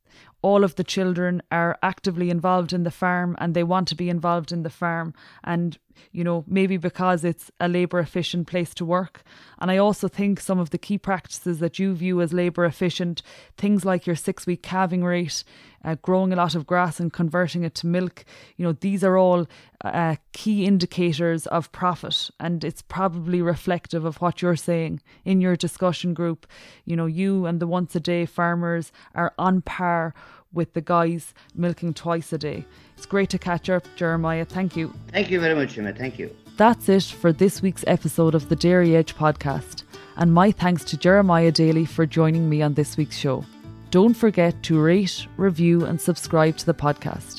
all 0.42 0.64
of 0.64 0.77
the 0.77 0.85
children 0.85 1.42
are 1.51 1.79
actively 1.83 2.31
involved 2.31 2.72
in 2.72 2.85
the 2.85 2.90
farm 2.90 3.37
and 3.38 3.55
they 3.55 3.64
want 3.64 3.88
to 3.88 3.94
be 3.94 4.09
involved 4.09 4.53
in 4.53 4.62
the 4.62 4.70
farm 4.70 5.12
and 5.42 5.79
you 6.12 6.22
know 6.22 6.44
maybe 6.46 6.77
because 6.77 7.25
it's 7.25 7.51
a 7.59 7.68
labor 7.68 7.99
efficient 7.99 8.46
place 8.46 8.75
to 8.75 8.85
work 8.85 9.22
and 9.59 9.70
i 9.70 9.77
also 9.77 10.09
think 10.09 10.38
some 10.38 10.59
of 10.59 10.70
the 10.70 10.79
key 10.79 10.99
practices 10.99 11.59
that 11.59 11.79
you 11.79 11.94
view 11.94 12.20
as 12.20 12.33
labor 12.33 12.64
efficient 12.64 13.22
things 13.57 13.85
like 13.85 14.07
your 14.07 14.16
6 14.16 14.46
week 14.46 14.62
calving 14.62 15.03
rate 15.03 15.42
uh, 15.85 15.96
growing 16.03 16.33
a 16.33 16.37
lot 16.37 16.55
of 16.55 16.66
grass 16.66 17.01
and 17.01 17.12
converting 17.12 17.64
it 17.64 17.75
to 17.75 17.87
milk 17.87 18.25
you 18.57 18.64
know 18.64 18.72
these 18.72 19.03
are 19.03 19.16
all 19.16 19.46
uh, 19.84 20.16
key 20.32 20.64
indicators 20.64 21.46
of 21.48 21.70
profit 21.72 22.30
and 22.40 22.64
it's 22.64 22.82
probably 22.82 23.42
reflective 23.42 24.04
of 24.04 24.20
what 24.20 24.40
you're 24.40 24.56
saying 24.56 25.00
in 25.24 25.40
your 25.40 25.56
discussion 25.56 26.14
group 26.14 26.46
you 26.84 26.96
know 26.96 27.06
you 27.06 27.46
and 27.46 27.60
the 27.60 27.66
once 27.66 27.94
a 27.94 28.00
day 28.00 28.24
farmers 28.24 28.90
are 29.14 29.34
on 29.38 29.60
par 29.60 30.14
with 30.56 30.72
the 30.72 30.80
guys 30.80 31.34
milking 31.54 31.94
twice 31.94 32.32
a 32.32 32.38
day. 32.38 32.64
It's 32.96 33.06
great 33.06 33.30
to 33.30 33.38
catch 33.38 33.68
up, 33.68 33.84
Jeremiah. 33.94 34.44
Thank 34.44 34.76
you. 34.76 34.92
Thank 35.12 35.30
you 35.30 35.38
very 35.38 35.54
much, 35.54 35.78
Emma. 35.78 35.92
Thank 35.92 36.18
you. 36.18 36.34
That's 36.56 36.88
it 36.88 37.04
for 37.04 37.32
this 37.32 37.60
week's 37.60 37.84
episode 37.86 38.34
of 38.34 38.48
the 38.48 38.56
Dairy 38.56 38.96
Edge 38.96 39.14
podcast. 39.14 39.84
And 40.16 40.32
my 40.32 40.50
thanks 40.50 40.82
to 40.84 40.96
Jeremiah 40.96 41.52
Daly 41.52 41.84
for 41.84 42.06
joining 42.06 42.48
me 42.48 42.62
on 42.62 42.74
this 42.74 42.96
week's 42.96 43.16
show. 43.16 43.44
Don't 43.90 44.14
forget 44.14 44.62
to 44.64 44.80
rate, 44.80 45.26
review, 45.36 45.84
and 45.84 46.00
subscribe 46.00 46.56
to 46.56 46.66
the 46.66 46.74
podcast. 46.74 47.36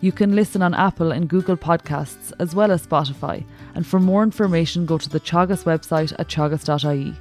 You 0.00 0.12
can 0.12 0.36
listen 0.36 0.62
on 0.62 0.74
Apple 0.74 1.10
and 1.10 1.28
Google 1.28 1.56
Podcasts 1.56 2.32
as 2.38 2.54
well 2.54 2.70
as 2.70 2.86
Spotify. 2.86 3.44
And 3.74 3.84
for 3.84 3.98
more 3.98 4.22
information, 4.22 4.86
go 4.86 4.96
to 4.96 5.08
the 5.08 5.18
Teagasc 5.18 5.64
website 5.64 6.12
at 6.18 6.28
teagasc.ie. 6.28 7.16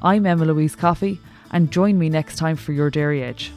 I'm 0.00 0.24
Emma 0.24 0.44
Louise 0.44 0.76
Coffey, 0.76 1.20
and 1.50 1.72
join 1.72 1.98
me 1.98 2.08
next 2.08 2.36
time 2.38 2.54
for 2.54 2.72
your 2.72 2.88
Dairy 2.88 3.24
Edge. 3.24 3.50